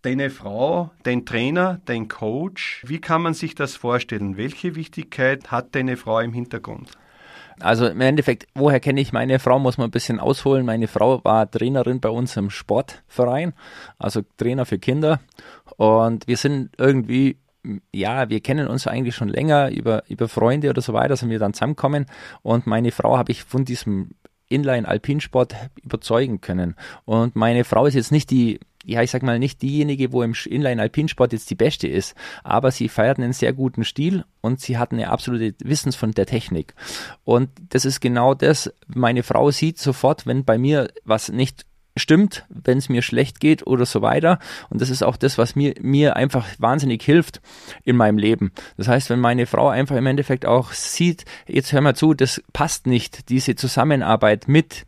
deine 0.03 0.31
Frau, 0.31 0.91
dein 1.03 1.25
Trainer, 1.25 1.81
dein 1.85 2.09
Coach, 2.09 2.83
wie 2.87 3.01
kann 3.01 3.23
man 3.23 3.35
sich 3.35 3.55
das 3.55 3.77
vorstellen? 3.77 4.37
Welche 4.37 4.75
Wichtigkeit 4.75 5.51
hat 5.51 5.75
deine 5.75 5.97
Frau 5.97 6.21
im 6.21 6.33
Hintergrund? 6.33 6.91
Also 7.61 7.87
im 7.87 8.01
Endeffekt, 8.01 8.47
woher 8.55 8.81
kenne 8.81 9.01
ich 9.01 9.13
meine 9.13 9.39
Frau, 9.39 9.59
muss 9.59 9.79
man 9.79 9.89
ein 9.89 9.93
bisschen 9.93 10.21
ausholen. 10.21 10.67
Meine 10.67 10.89
Frau 10.89 11.25
war 11.25 11.51
Trainerin 11.51 12.01
bei 12.01 12.11
uns 12.11 12.37
im 12.37 12.51
Sportverein, 12.51 13.55
also 13.99 14.21
Trainer 14.37 14.67
für 14.67 14.79
Kinder. 14.79 15.21
Und 15.77 16.29
wir 16.29 16.37
sind 16.37 16.71
irgendwie 16.79 17.39
ja, 17.93 18.29
wir 18.29 18.41
kennen 18.41 18.69
uns 18.69 18.87
eigentlich 18.87 19.17
schon 19.17 19.29
länger 19.29 19.71
über, 19.71 20.05
über 20.09 20.29
Freunde 20.29 20.71
oder 20.71 20.83
so 20.83 20.93
weiter, 20.93 21.17
sind 21.17 21.31
wir 21.31 21.41
dann 21.41 21.53
zusammengekommen 21.53 22.07
und 22.43 22.65
meine 22.65 22.93
Frau 22.93 23.19
habe 23.19 23.33
ich 23.33 23.43
von 23.43 23.65
diesem 23.65 24.11
Inline-Alpinsport 24.49 25.57
überzeugen 25.83 26.41
können. 26.41 26.77
Und 27.05 27.35
meine 27.35 27.65
Frau 27.65 27.87
ist 27.87 27.95
jetzt 27.95 28.13
nicht 28.13 28.31
die 28.31 28.61
ja, 28.87 29.03
ich 29.03 29.11
sag 29.11 29.23
mal, 29.23 29.39
nicht 29.39 29.63
diejenige, 29.63 30.13
wo 30.13 30.23
im 30.23 30.35
Inline-Alpinsport 30.45 31.33
jetzt 31.33 31.51
die 31.51 31.57
beste 31.57 31.89
ist, 31.89 32.15
aber 32.45 32.71
sie 32.71 32.89
feiert 32.89 33.19
einen 33.19 33.33
sehr 33.33 33.53
guten 33.53 33.85
Stil 33.85 34.25
und 34.41 34.61
sie 34.61 34.79
hat 34.79 34.93
eine 34.93 35.11
absolute 35.11 35.55
Wissens 35.63 35.97
von 35.97 36.13
der 36.13 36.27
Technik. 36.27 36.75
Und 37.25 37.51
das 37.71 37.85
ist 37.85 38.01
genau 38.01 38.35
das, 38.35 38.73
meine 38.87 39.25
Frau 39.25 39.51
sieht 39.51 39.79
sofort, 39.79 40.27
wenn 40.27 40.45
bei 40.45 40.57
mir 40.57 40.89
was 41.05 41.31
nicht 41.31 41.67
stimmt, 41.97 42.45
wenn 42.49 42.79
es 42.79 42.89
mir 42.89 43.03
schlecht 43.03 43.41
geht 43.41 43.67
oder 43.67 43.87
so 43.87 44.03
weiter. 44.03 44.39
Und 44.69 44.81
das 44.81 44.91
ist 44.91 45.03
auch 45.03 45.17
das, 45.17 45.39
was 45.39 45.57
mir, 45.57 45.75
mir 45.81 46.15
einfach 46.15 46.47
wahnsinnig 46.59 47.03
hilft 47.03 47.41
in 47.85 47.97
meinem 47.97 48.19
Leben. 48.19 48.53
Das 48.77 48.89
heißt, 48.89 49.11
wenn 49.11 49.19
meine 49.19 49.47
Frau 49.47 49.69
einfach 49.69 49.97
im 49.97 50.07
Endeffekt 50.07 50.47
auch 50.47 50.73
sieht, 50.73 51.25
jetzt 51.47 51.73
hör 51.73 51.81
mal 51.81 51.97
zu, 51.97 52.15
das 52.15 52.43
passt 52.53 52.87
nicht, 52.87 53.31
diese 53.31 53.57
Zusammenarbeit 53.57 54.47
mit 54.47 54.85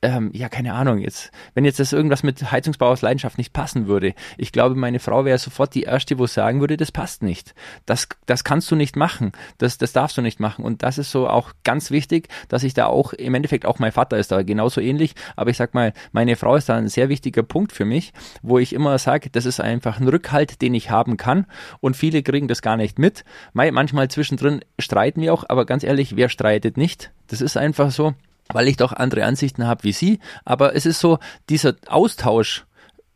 ähm, 0.00 0.30
ja, 0.32 0.48
keine 0.48 0.74
Ahnung, 0.74 0.98
jetzt, 0.98 1.32
wenn 1.54 1.64
jetzt 1.64 1.80
das 1.80 1.92
irgendwas 1.92 2.22
mit 2.22 2.52
Heizungsbau 2.52 2.86
aus 2.86 3.02
Leidenschaft 3.02 3.36
nicht 3.36 3.52
passen 3.52 3.88
würde, 3.88 4.14
ich 4.36 4.52
glaube, 4.52 4.76
meine 4.76 5.00
Frau 5.00 5.24
wäre 5.24 5.38
sofort 5.38 5.74
die 5.74 5.82
Erste, 5.82 6.20
wo 6.20 6.26
sagen 6.28 6.60
würde, 6.60 6.76
das 6.76 6.92
passt 6.92 7.24
nicht. 7.24 7.52
Das, 7.84 8.08
das 8.26 8.44
kannst 8.44 8.70
du 8.70 8.76
nicht 8.76 8.94
machen. 8.94 9.32
Das, 9.58 9.76
das 9.76 9.92
darfst 9.92 10.16
du 10.16 10.22
nicht 10.22 10.38
machen. 10.38 10.64
Und 10.64 10.84
das 10.84 10.98
ist 10.98 11.10
so 11.10 11.28
auch 11.28 11.50
ganz 11.64 11.90
wichtig, 11.90 12.28
dass 12.48 12.62
ich 12.62 12.74
da 12.74 12.86
auch, 12.86 13.12
im 13.12 13.34
Endeffekt 13.34 13.66
auch 13.66 13.80
mein 13.80 13.90
Vater 13.90 14.18
ist 14.18 14.30
da 14.30 14.42
genauso 14.42 14.80
ähnlich, 14.80 15.16
aber 15.34 15.50
ich 15.50 15.56
sag 15.56 15.74
mal, 15.74 15.92
meine 16.12 16.36
Frau 16.36 16.54
ist 16.54 16.68
da 16.68 16.76
ein 16.76 16.88
sehr 16.88 17.08
wichtiger 17.08 17.42
Punkt 17.42 17.72
für 17.72 17.84
mich, 17.84 18.12
wo 18.40 18.58
ich 18.58 18.72
immer 18.72 18.98
sage, 18.98 19.30
das 19.30 19.46
ist 19.46 19.60
einfach 19.60 19.98
ein 19.98 20.06
Rückhalt, 20.06 20.62
den 20.62 20.74
ich 20.74 20.90
haben 20.90 21.16
kann. 21.16 21.46
Und 21.80 21.96
viele 21.96 22.22
kriegen 22.22 22.46
das 22.46 22.62
gar 22.62 22.76
nicht 22.76 23.00
mit. 23.00 23.24
Manchmal 23.52 24.08
zwischendrin 24.08 24.60
streiten 24.78 25.20
wir 25.22 25.34
auch, 25.34 25.44
aber 25.48 25.66
ganz 25.66 25.82
ehrlich, 25.82 26.14
wer 26.14 26.28
streitet 26.28 26.76
nicht? 26.76 27.10
Das 27.26 27.40
ist 27.40 27.56
einfach 27.56 27.90
so 27.90 28.14
weil 28.52 28.68
ich 28.68 28.76
doch 28.76 28.92
andere 28.92 29.24
Ansichten 29.24 29.66
habe 29.66 29.84
wie 29.84 29.92
Sie. 29.92 30.20
Aber 30.44 30.74
es 30.74 30.86
ist 30.86 31.00
so, 31.00 31.18
dieser 31.48 31.74
Austausch 31.88 32.64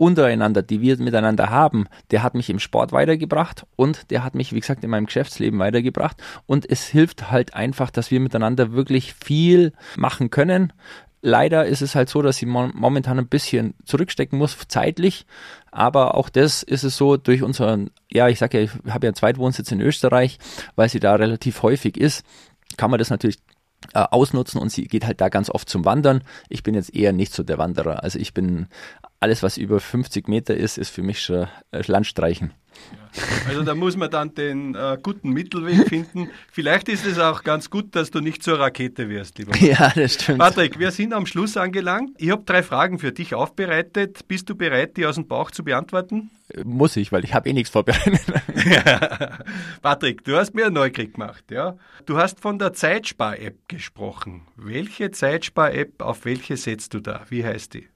untereinander, 0.02 0.62
die 0.62 0.80
wir 0.80 0.98
miteinander 0.98 1.50
haben, 1.50 1.86
der 2.10 2.24
hat 2.24 2.34
mich 2.34 2.50
im 2.50 2.58
Sport 2.58 2.90
weitergebracht 2.90 3.66
und 3.76 4.10
der 4.10 4.24
hat 4.24 4.34
mich, 4.34 4.52
wie 4.52 4.58
gesagt, 4.58 4.82
in 4.82 4.90
meinem 4.90 5.06
Geschäftsleben 5.06 5.60
weitergebracht. 5.60 6.16
Und 6.46 6.68
es 6.68 6.88
hilft 6.88 7.30
halt 7.30 7.54
einfach, 7.54 7.90
dass 7.90 8.10
wir 8.10 8.18
miteinander 8.18 8.72
wirklich 8.72 9.14
viel 9.14 9.72
machen 9.96 10.30
können. 10.30 10.72
Leider 11.20 11.66
ist 11.66 11.82
es 11.82 11.94
halt 11.94 12.08
so, 12.08 12.20
dass 12.20 12.38
sie 12.38 12.46
momentan 12.46 13.20
ein 13.20 13.28
bisschen 13.28 13.74
zurückstecken 13.84 14.36
muss, 14.36 14.58
zeitlich. 14.66 15.24
Aber 15.70 16.16
auch 16.16 16.28
das 16.28 16.64
ist 16.64 16.82
es 16.82 16.96
so 16.96 17.16
durch 17.16 17.44
unseren, 17.44 17.90
ja, 18.10 18.26
ich 18.26 18.40
sage 18.40 18.58
ja, 18.58 18.64
ich 18.64 18.92
habe 18.92 19.06
ja 19.06 19.10
einen 19.10 19.14
Zweitwohnsitz 19.14 19.70
in 19.70 19.80
Österreich, 19.80 20.40
weil 20.74 20.88
sie 20.88 20.98
da 20.98 21.14
relativ 21.14 21.62
häufig 21.62 21.96
ist, 21.96 22.24
kann 22.76 22.90
man 22.90 22.98
das 22.98 23.10
natürlich 23.10 23.38
äh, 23.94 24.04
ausnutzen 24.10 24.60
und 24.60 24.70
sie 24.70 24.86
geht 24.86 25.06
halt 25.06 25.20
da 25.20 25.28
ganz 25.28 25.50
oft 25.50 25.68
zum 25.68 25.84
Wandern. 25.84 26.22
Ich 26.48 26.62
bin 26.62 26.74
jetzt 26.74 26.94
eher 26.94 27.12
nicht 27.12 27.32
so 27.32 27.42
der 27.42 27.58
Wanderer. 27.58 28.02
Also 28.02 28.18
ich 28.18 28.34
bin, 28.34 28.68
alles 29.22 29.42
was 29.42 29.56
über 29.56 29.78
50 29.78 30.28
Meter 30.28 30.56
ist, 30.56 30.78
ist 30.78 30.90
für 30.90 31.02
mich 31.02 31.22
schon 31.22 31.46
äh, 31.70 31.82
Landstreichen. 31.86 32.52
Also 33.46 33.62
da 33.62 33.74
muss 33.74 33.96
man 33.96 34.10
dann 34.10 34.34
den 34.34 34.74
äh, 34.74 34.96
guten 35.00 35.30
Mittelweg 35.30 35.88
finden. 35.88 36.30
Vielleicht 36.50 36.88
ist 36.88 37.06
es 37.06 37.18
auch 37.18 37.44
ganz 37.44 37.70
gut, 37.70 37.94
dass 37.94 38.10
du 38.10 38.20
nicht 38.20 38.42
zur 38.42 38.58
Rakete 38.58 39.08
wirst, 39.08 39.38
lieber. 39.38 39.54
Ja, 39.58 39.92
das 39.94 40.14
stimmt. 40.14 40.38
Patrick, 40.38 40.78
wir 40.78 40.90
sind 40.90 41.12
am 41.12 41.26
Schluss 41.26 41.56
angelangt. 41.56 42.10
Ich 42.18 42.30
habe 42.30 42.42
drei 42.44 42.62
Fragen 42.62 42.98
für 42.98 43.12
dich 43.12 43.34
aufbereitet. 43.34 44.26
Bist 44.26 44.48
du 44.48 44.56
bereit, 44.56 44.96
die 44.96 45.06
aus 45.06 45.16
dem 45.16 45.28
Bauch 45.28 45.50
zu 45.50 45.62
beantworten? 45.62 46.30
Muss 46.64 46.96
ich, 46.96 47.12
weil 47.12 47.24
ich 47.24 47.34
habe 47.34 47.48
eh 47.48 47.52
nichts 47.52 47.70
vorbereitet. 47.70 48.22
Ja. 48.64 49.38
Patrick, 49.82 50.24
du 50.24 50.36
hast 50.36 50.54
mir 50.54 50.66
einen 50.66 50.74
Neukrieg 50.74 51.14
gemacht, 51.14 51.44
ja? 51.50 51.76
Du 52.06 52.16
hast 52.16 52.40
von 52.40 52.58
der 52.58 52.72
Zeitspar-App 52.72 53.68
gesprochen. 53.68 54.42
Welche 54.56 55.10
Zeitspar-App, 55.10 56.00
auf 56.00 56.24
welche 56.24 56.56
setzt 56.56 56.94
du 56.94 57.00
da? 57.00 57.22
Wie 57.28 57.44
heißt 57.44 57.74
die? 57.74 57.88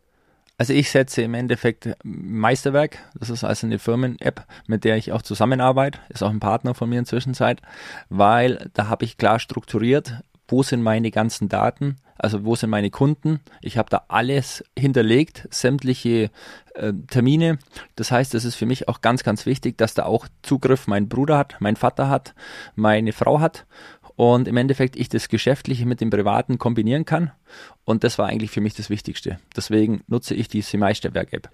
Also 0.59 0.73
ich 0.73 0.91
setze 0.91 1.21
im 1.21 1.35
Endeffekt 1.35 1.91
Meisterwerk, 2.03 2.99
das 3.19 3.29
ist 3.29 3.45
also 3.45 3.67
eine 3.67 3.79
Firmen-App, 3.79 4.47
mit 4.67 4.85
der 4.85 4.97
ich 4.97 5.13
auch 5.13 5.21
zusammenarbeite, 5.21 5.99
ist 6.09 6.23
auch 6.23 6.31
ein 6.31 6.41
Partner 6.41 6.75
von 6.75 6.89
mir 6.89 6.99
inzwischen 6.99 7.35
Zeit, 7.35 7.61
weil 8.09 8.71
da 8.73 8.89
habe 8.89 9.05
ich 9.05 9.19
klar 9.19 9.39
strukturiert, 9.39 10.23
wo 10.49 10.63
sind 10.63 10.83
meine 10.83 11.11
ganzen 11.11 11.51
Daten, 11.51 11.97
also 12.17 12.45
wo 12.45 12.55
sind 12.55 12.71
meine 12.71 12.91
Kunden. 12.91 13.41
Ich 13.61 13.77
habe 13.77 13.91
da 13.91 14.05
alles 14.09 14.65
hinterlegt, 14.79 15.47
sämtliche 15.51 16.31
äh, 16.75 16.93
Termine. 17.09 17.59
Das 17.97 18.11
heißt, 18.11 18.35
es 18.35 18.47
ist 18.47 18.55
für 18.55 18.65
mich 18.65 18.89
auch 18.89 19.03
ganz, 19.03 19.25
ganz 19.25 19.45
wichtig, 19.45 19.77
dass 19.77 19.93
da 19.93 20.05
auch 20.05 20.27
Zugriff 20.43 20.87
mein 20.87 21.09
Bruder 21.09 21.37
hat, 21.37 21.57
mein 21.59 21.77
Vater 21.77 22.09
hat, 22.09 22.35
meine 22.75 23.13
Frau 23.13 23.41
hat 23.41 23.67
und 24.17 24.49
im 24.49 24.57
Endeffekt 24.57 24.97
ich 24.97 25.09
das 25.09 25.29
Geschäftliche 25.29 25.87
mit 25.87 26.01
dem 26.01 26.11
Privaten 26.11 26.59
kombinieren 26.59 27.05
kann. 27.05 27.31
Und 27.85 28.03
das 28.03 28.19
war 28.19 28.27
eigentlich 28.27 28.51
für 28.51 28.61
mich 28.61 28.75
das 28.75 28.91
Wichtigste. 28.91 29.39
Deswegen 29.55 30.03
nutze 30.09 30.35
ich 30.35 30.49
die 30.49 30.65
Meisterwerk-App. 30.77 31.51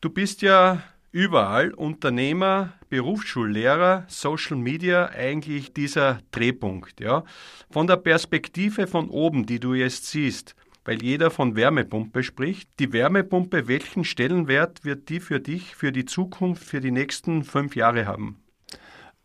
Du 0.00 0.10
bist 0.10 0.42
ja 0.42 0.82
überall 1.12 1.72
Unternehmer, 1.72 2.72
Berufsschullehrer, 2.88 4.04
Social 4.08 4.56
Media 4.56 5.10
eigentlich 5.10 5.72
dieser 5.72 6.18
Drehpunkt. 6.32 7.00
Ja? 7.00 7.24
Von 7.70 7.86
der 7.86 7.96
Perspektive 7.96 8.86
von 8.86 9.08
oben, 9.08 9.46
die 9.46 9.60
du 9.60 9.74
jetzt 9.74 10.06
siehst, 10.06 10.56
weil 10.84 11.02
jeder 11.02 11.30
von 11.30 11.54
Wärmepumpe 11.54 12.24
spricht. 12.24 12.68
Die 12.80 12.92
Wärmepumpe, 12.92 13.68
welchen 13.68 14.04
Stellenwert 14.04 14.84
wird 14.84 15.08
die 15.08 15.20
für 15.20 15.38
dich, 15.38 15.76
für 15.76 15.92
die 15.92 16.04
Zukunft, 16.04 16.64
für 16.64 16.80
die 16.80 16.90
nächsten 16.90 17.44
fünf 17.44 17.76
Jahre 17.76 18.06
haben? 18.06 18.41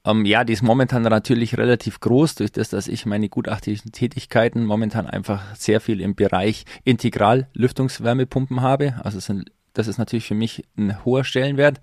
Ähm, 0.08 0.26
ja, 0.26 0.43
die 0.46 0.54
ist 0.54 0.62
momentan 0.62 1.04
natürlich 1.04 1.58
relativ 1.58 2.00
groß, 2.00 2.36
durch 2.36 2.52
das, 2.52 2.70
dass 2.70 2.88
ich 2.88 3.06
meine 3.06 3.28
gutachtlichen 3.28 3.91
Tätigkeiten 3.91 4.63
momentan 4.63 5.06
einfach 5.06 5.56
sehr 5.56 5.82
viel 5.82 6.00
im 6.00 6.15
Bereich 6.15 6.63
Integral-Lüftungswärmepumpen 6.86 8.62
habe. 8.62 8.96
Also 9.04 9.20
sind, 9.20 9.52
das 9.74 9.88
ist 9.88 9.98
natürlich 9.98 10.26
für 10.26 10.36
mich 10.36 10.63
ein 10.78 11.04
hoher 11.04 11.26
Stellenwert. 11.26 11.82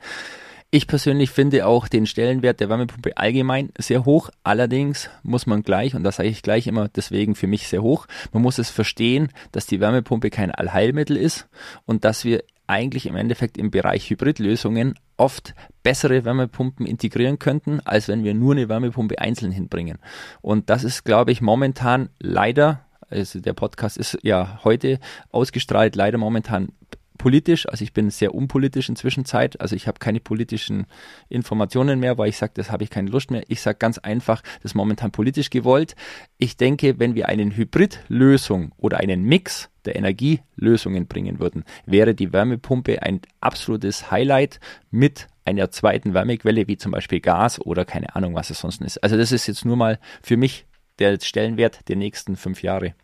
Ich 0.71 0.89
persönlich 0.89 1.31
finde 1.31 1.67
auch 1.67 1.87
den 1.87 2.07
Stellenwert 2.07 2.59
der 2.59 2.69
Wärmepumpe 2.69 3.17
allgemein 3.17 3.71
sehr 3.79 4.07
hoch. 4.07 4.31
Allerdings 4.43 5.11
muss 5.23 5.47
man 5.47 5.63
gleich, 5.63 5.95
und 5.95 6.03
das 6.03 6.17
sage 6.17 6.31
ich 6.31 6.43
gleich 6.43 6.67
immer 6.67 6.89
deswegen 6.89 7.35
für 7.35 7.47
mich 7.47 7.69
sehr 7.69 7.83
hoch, 7.83 8.07
man 8.33 8.43
muss 8.43 8.59
es 8.59 8.71
verstehen, 8.71 9.29
dass 9.53 9.67
die 9.67 9.79
Wärmepumpe 9.81 10.31
kein 10.31 10.51
Allheilmittel 10.51 11.17
ist 11.17 11.47
und 11.85 12.05
dass 12.05 12.25
wir 12.25 12.43
eigentlich 12.67 13.07
im 13.07 13.17
Endeffekt 13.17 13.59
im 13.59 13.71
Bereich 13.71 14.09
Hybridlösungen 14.11 14.95
oft 15.17 15.55
bessere 15.83 16.25
Wärmepumpen 16.25 16.87
integrieren 16.87 17.39
könnten, 17.39 17.81
als 17.81 18.09
wenn 18.09 18.25
wir 18.25 18.35
nur 18.35 18.53
eine 18.53 18.69
Wärmepumpe 18.69 19.19
einzeln 19.19 19.53
hinbringen. 19.53 19.99
Und 20.41 20.71
das 20.71 20.85
ist, 20.85 21.05
glaube 21.05 21.33
ich, 21.33 21.41
momentan 21.41 22.09
leider, 22.19 22.85
also 23.09 23.41
der 23.41 23.53
Podcast 23.53 23.97
ist 23.97 24.19
ja 24.23 24.61
heute 24.65 24.99
ausgestrahlt, 25.31 25.95
leider 25.95 26.19
momentan 26.19 26.71
politisch, 27.19 27.69
also 27.69 27.85
ich 27.85 27.93
bin 27.93 28.11
sehr 28.11 28.35
unpolitisch 28.35 28.89
inzwischen 28.89 29.25
Zeit, 29.25 29.61
also 29.61 29.77
ich 29.77 29.87
habe 29.87 29.99
keine 29.99 30.21
politischen 30.21 30.87
Informationen 31.29 32.01
mehr, 32.01 32.19
weil 32.19 32.29
ich 32.29 32.37
sage, 32.37 32.53
das 32.55 32.71
habe 32.71 32.85
ich 32.85 32.91
keine 32.91 33.11
Lust 33.11 33.31
mehr. 33.31 33.45
Ich 33.49 33.61
sage 33.61 33.79
ganz 33.79 33.99
einfach, 33.99 34.43
das 34.63 34.73
ist 34.73 34.75
momentan 34.75 35.13
politisch 35.13 35.51
gewollt. 35.51 35.95
Ich 36.39 36.57
denke, 36.57 36.99
wenn 36.99 37.15
wir 37.15 37.29
eine 37.29 37.45
Hybridlösung 37.45 38.73
oder 38.77 38.99
einen 38.99 39.23
Mix 39.23 39.71
der 39.85 39.97
Energielösungen 39.97 41.07
bringen 41.07 41.39
würden, 41.39 41.65
wäre 41.87 42.15
die 42.15 42.33
Wärmepumpe 42.33 43.03
ein 43.03 43.21
absolutes 43.41 44.11
Highlight 44.11 44.61
mit 44.91 45.29
einer 45.45 45.71
zweiten 45.71 46.15
Wärmequelle, 46.15 46.67
wie 46.69 46.79
zum 46.79 46.93
Beispiel 46.93 47.21
Gas 47.21 47.61
oder 47.61 47.85
keine 47.85 48.17
Ahnung, 48.17 48.35
was 48.35 48.51
es 48.51 48.61
sonst 48.61 48.81
ist. 48.81 49.03
Also 49.03 49.17
das 49.17 49.31
ist 49.31 49.47
jetzt 49.47 49.65
nur 49.65 49.77
mal 49.77 49.99
für 50.23 50.37
mich 50.37 50.67
der 50.99 51.19
Stellenwert 51.21 51.89
der 51.89 51.97
nächsten 51.97 52.37
fünf 52.37 52.63
Jahre. 52.63 52.95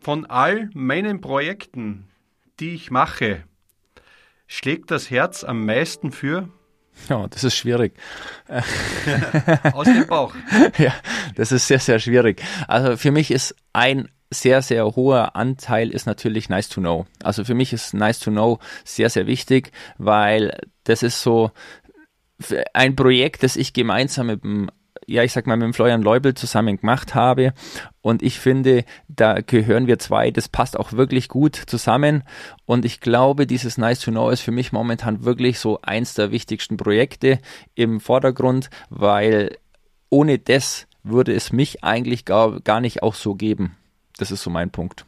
Von 0.00 0.24
all 0.26 0.70
meinen 0.72 1.20
Projekten, 1.20 2.08
die 2.60 2.74
ich 2.74 2.90
mache, 2.90 3.44
schlägt 4.46 4.90
das 4.90 5.10
Herz 5.10 5.44
am 5.44 5.64
meisten 5.64 6.12
für? 6.12 6.48
Ja, 7.08 7.26
das 7.28 7.44
ist 7.44 7.56
schwierig. 7.56 7.94
Aus 9.72 9.86
dem 9.86 10.06
Bauch. 10.06 10.34
ja, 10.78 10.94
das 11.34 11.52
ist 11.52 11.68
sehr, 11.68 11.78
sehr 11.78 11.98
schwierig. 11.98 12.42
Also 12.68 12.96
für 12.96 13.10
mich 13.10 13.30
ist 13.30 13.54
ein 13.72 14.08
sehr, 14.30 14.62
sehr 14.62 14.84
hoher 14.96 15.36
Anteil 15.36 15.90
ist 15.90 16.06
natürlich 16.06 16.48
nice 16.48 16.68
to 16.68 16.80
know. 16.80 17.06
Also 17.22 17.44
für 17.44 17.54
mich 17.54 17.72
ist 17.72 17.94
nice 17.94 18.18
to 18.18 18.30
know 18.30 18.58
sehr, 18.84 19.10
sehr 19.10 19.26
wichtig, 19.26 19.70
weil 19.98 20.58
das 20.84 21.02
ist 21.02 21.22
so 21.22 21.52
ein 22.74 22.96
Projekt, 22.96 23.42
das 23.42 23.56
ich 23.56 23.72
gemeinsam 23.72 24.26
mit 24.26 24.42
dem 24.42 24.70
ja, 25.06 25.22
ich 25.22 25.32
sag 25.32 25.46
mal, 25.46 25.56
mit 25.56 25.64
dem 25.64 25.74
Florian 25.74 26.02
Leubel 26.02 26.34
zusammen 26.34 26.78
gemacht 26.78 27.14
habe. 27.14 27.52
Und 28.00 28.22
ich 28.22 28.38
finde, 28.38 28.84
da 29.08 29.40
gehören 29.40 29.86
wir 29.86 29.98
zwei, 29.98 30.30
das 30.30 30.48
passt 30.48 30.76
auch 30.76 30.92
wirklich 30.92 31.28
gut 31.28 31.54
zusammen. 31.54 32.24
Und 32.64 32.84
ich 32.84 33.00
glaube, 33.00 33.46
dieses 33.46 33.78
Nice 33.78 34.00
to 34.00 34.10
Know 34.10 34.30
ist 34.30 34.40
für 34.40 34.50
mich 34.50 34.72
momentan 34.72 35.24
wirklich 35.24 35.58
so 35.58 35.80
eins 35.82 36.14
der 36.14 36.32
wichtigsten 36.32 36.76
Projekte 36.76 37.38
im 37.74 38.00
Vordergrund, 38.00 38.68
weil 38.90 39.56
ohne 40.10 40.38
das 40.38 40.86
würde 41.02 41.34
es 41.34 41.52
mich 41.52 41.84
eigentlich 41.84 42.24
gar, 42.24 42.60
gar 42.60 42.80
nicht 42.80 43.02
auch 43.02 43.14
so 43.14 43.34
geben. 43.34 43.76
Das 44.18 44.30
ist 44.30 44.42
so 44.42 44.50
mein 44.50 44.70
Punkt. 44.70 45.06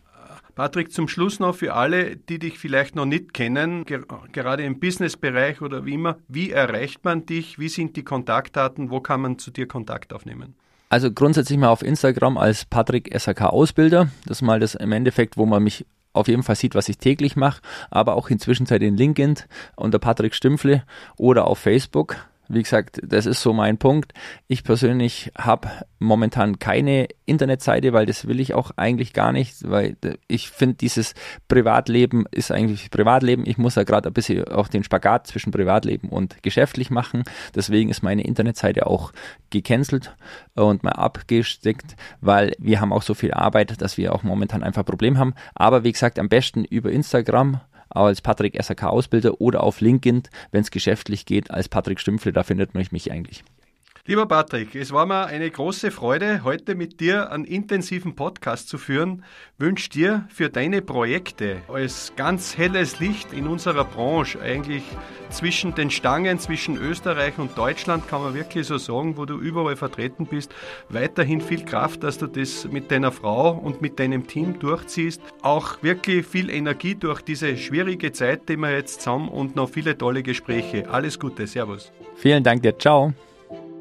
Patrick, 0.58 0.90
zum 0.90 1.06
Schluss 1.06 1.38
noch 1.38 1.54
für 1.54 1.74
alle, 1.74 2.16
die 2.16 2.40
dich 2.40 2.58
vielleicht 2.58 2.96
noch 2.96 3.04
nicht 3.04 3.32
kennen, 3.32 3.84
ger 3.84 4.00
gerade 4.32 4.64
im 4.64 4.80
Businessbereich 4.80 5.62
oder 5.62 5.86
wie 5.86 5.94
immer, 5.94 6.18
wie 6.26 6.50
erreicht 6.50 7.04
man 7.04 7.24
dich? 7.24 7.60
Wie 7.60 7.68
sind 7.68 7.94
die 7.94 8.02
Kontaktdaten? 8.02 8.90
Wo 8.90 8.98
kann 8.98 9.20
man 9.20 9.38
zu 9.38 9.52
dir 9.52 9.68
Kontakt 9.68 10.12
aufnehmen? 10.12 10.56
Also 10.88 11.12
grundsätzlich 11.12 11.58
mal 11.58 11.68
auf 11.68 11.84
Instagram 11.84 12.36
als 12.36 12.64
Patrick 12.64 13.16
SAK 13.16 13.42
Ausbilder. 13.42 14.08
Das 14.26 14.38
ist 14.38 14.42
mal 14.42 14.58
das 14.58 14.74
im 14.74 14.90
Endeffekt, 14.90 15.36
wo 15.36 15.46
man 15.46 15.62
mich 15.62 15.86
auf 16.12 16.26
jeden 16.26 16.42
Fall 16.42 16.56
sieht, 16.56 16.74
was 16.74 16.88
ich 16.88 16.98
täglich 16.98 17.36
mache, 17.36 17.62
aber 17.88 18.16
auch 18.16 18.28
inzwischen 18.28 18.66
in 18.66 18.96
LinkedIn 18.96 19.36
unter 19.76 20.00
Patrick 20.00 20.34
Stümpfle 20.34 20.82
oder 21.16 21.46
auf 21.46 21.60
Facebook. 21.60 22.16
Wie 22.48 22.62
gesagt, 22.62 23.00
das 23.02 23.26
ist 23.26 23.42
so 23.42 23.52
mein 23.52 23.76
Punkt. 23.78 24.12
Ich 24.46 24.64
persönlich 24.64 25.30
habe 25.36 25.68
momentan 25.98 26.58
keine 26.58 27.08
Internetseite, 27.26 27.92
weil 27.92 28.06
das 28.06 28.26
will 28.26 28.40
ich 28.40 28.54
auch 28.54 28.70
eigentlich 28.76 29.12
gar 29.12 29.32
nicht, 29.32 29.68
weil 29.68 29.96
ich 30.28 30.48
finde, 30.48 30.76
dieses 30.76 31.14
Privatleben 31.48 32.24
ist 32.30 32.50
eigentlich 32.50 32.90
Privatleben. 32.90 33.44
Ich 33.46 33.58
muss 33.58 33.74
ja 33.74 33.82
gerade 33.82 34.08
ein 34.08 34.14
bisschen 34.14 34.48
auch 34.48 34.68
den 34.68 34.82
Spagat 34.82 35.26
zwischen 35.26 35.50
Privatleben 35.50 36.08
und 36.08 36.42
geschäftlich 36.42 36.90
machen. 36.90 37.24
Deswegen 37.54 37.90
ist 37.90 38.02
meine 38.02 38.24
Internetseite 38.24 38.86
auch 38.86 39.12
gecancelt 39.50 40.16
und 40.54 40.82
mal 40.82 40.92
abgesteckt, 40.92 41.96
weil 42.20 42.54
wir 42.58 42.80
haben 42.80 42.92
auch 42.92 43.02
so 43.02 43.14
viel 43.14 43.34
Arbeit, 43.34 43.82
dass 43.82 43.98
wir 43.98 44.14
auch 44.14 44.22
momentan 44.22 44.62
einfach 44.62 44.82
ein 44.82 44.86
Problem 44.86 45.18
haben. 45.18 45.34
Aber 45.54 45.84
wie 45.84 45.92
gesagt, 45.92 46.18
am 46.18 46.28
besten 46.28 46.64
über 46.64 46.90
Instagram 46.90 47.60
als 47.90 48.20
Patrick 48.20 48.60
SAK 48.62 48.84
Ausbilder 48.84 49.40
oder 49.40 49.62
auf 49.62 49.80
LinkedIn, 49.80 50.22
wenn 50.50 50.60
es 50.60 50.70
geschäftlich 50.70 51.26
geht, 51.26 51.50
als 51.50 51.68
Patrick 51.68 52.00
Stümpfle, 52.00 52.32
da 52.32 52.42
findet 52.42 52.74
man 52.74 52.86
mich 52.90 53.10
eigentlich. 53.12 53.44
Lieber 54.08 54.24
Patrick, 54.24 54.74
es 54.74 54.90
war 54.90 55.04
mir 55.04 55.26
eine 55.26 55.50
große 55.50 55.90
Freude, 55.90 56.42
heute 56.42 56.74
mit 56.74 56.98
dir 56.98 57.30
einen 57.30 57.44
intensiven 57.44 58.16
Podcast 58.16 58.66
zu 58.66 58.78
führen. 58.78 59.22
Wünsche 59.58 59.90
dir 59.90 60.26
für 60.30 60.48
deine 60.48 60.80
Projekte 60.80 61.58
als 61.68 62.14
ganz 62.16 62.56
helles 62.56 63.00
Licht 63.00 63.34
in 63.34 63.46
unserer 63.46 63.84
Branche, 63.84 64.40
eigentlich 64.40 64.82
zwischen 65.28 65.74
den 65.74 65.90
Stangen, 65.90 66.38
zwischen 66.38 66.78
Österreich 66.78 67.36
und 67.36 67.58
Deutschland, 67.58 68.08
kann 68.08 68.22
man 68.22 68.32
wirklich 68.32 68.66
so 68.66 68.78
sagen, 68.78 69.18
wo 69.18 69.26
du 69.26 69.36
überall 69.36 69.76
vertreten 69.76 70.24
bist, 70.24 70.54
weiterhin 70.88 71.42
viel 71.42 71.66
Kraft, 71.66 72.02
dass 72.02 72.16
du 72.16 72.28
das 72.28 72.66
mit 72.66 72.90
deiner 72.90 73.12
Frau 73.12 73.50
und 73.50 73.82
mit 73.82 74.00
deinem 74.00 74.26
Team 74.26 74.58
durchziehst. 74.58 75.20
Auch 75.42 75.82
wirklich 75.82 76.26
viel 76.26 76.48
Energie 76.48 76.94
durch 76.94 77.20
diese 77.20 77.58
schwierige 77.58 78.10
Zeit, 78.12 78.48
die 78.48 78.56
wir 78.56 78.72
jetzt 78.72 79.02
zusammen 79.02 79.28
und 79.28 79.54
noch 79.54 79.68
viele 79.68 79.98
tolle 79.98 80.22
Gespräche. 80.22 80.88
Alles 80.88 81.18
Gute, 81.18 81.46
Servus. 81.46 81.92
Vielen 82.16 82.42
Dank 82.42 82.62
dir, 82.62 82.78
ciao. 82.78 83.12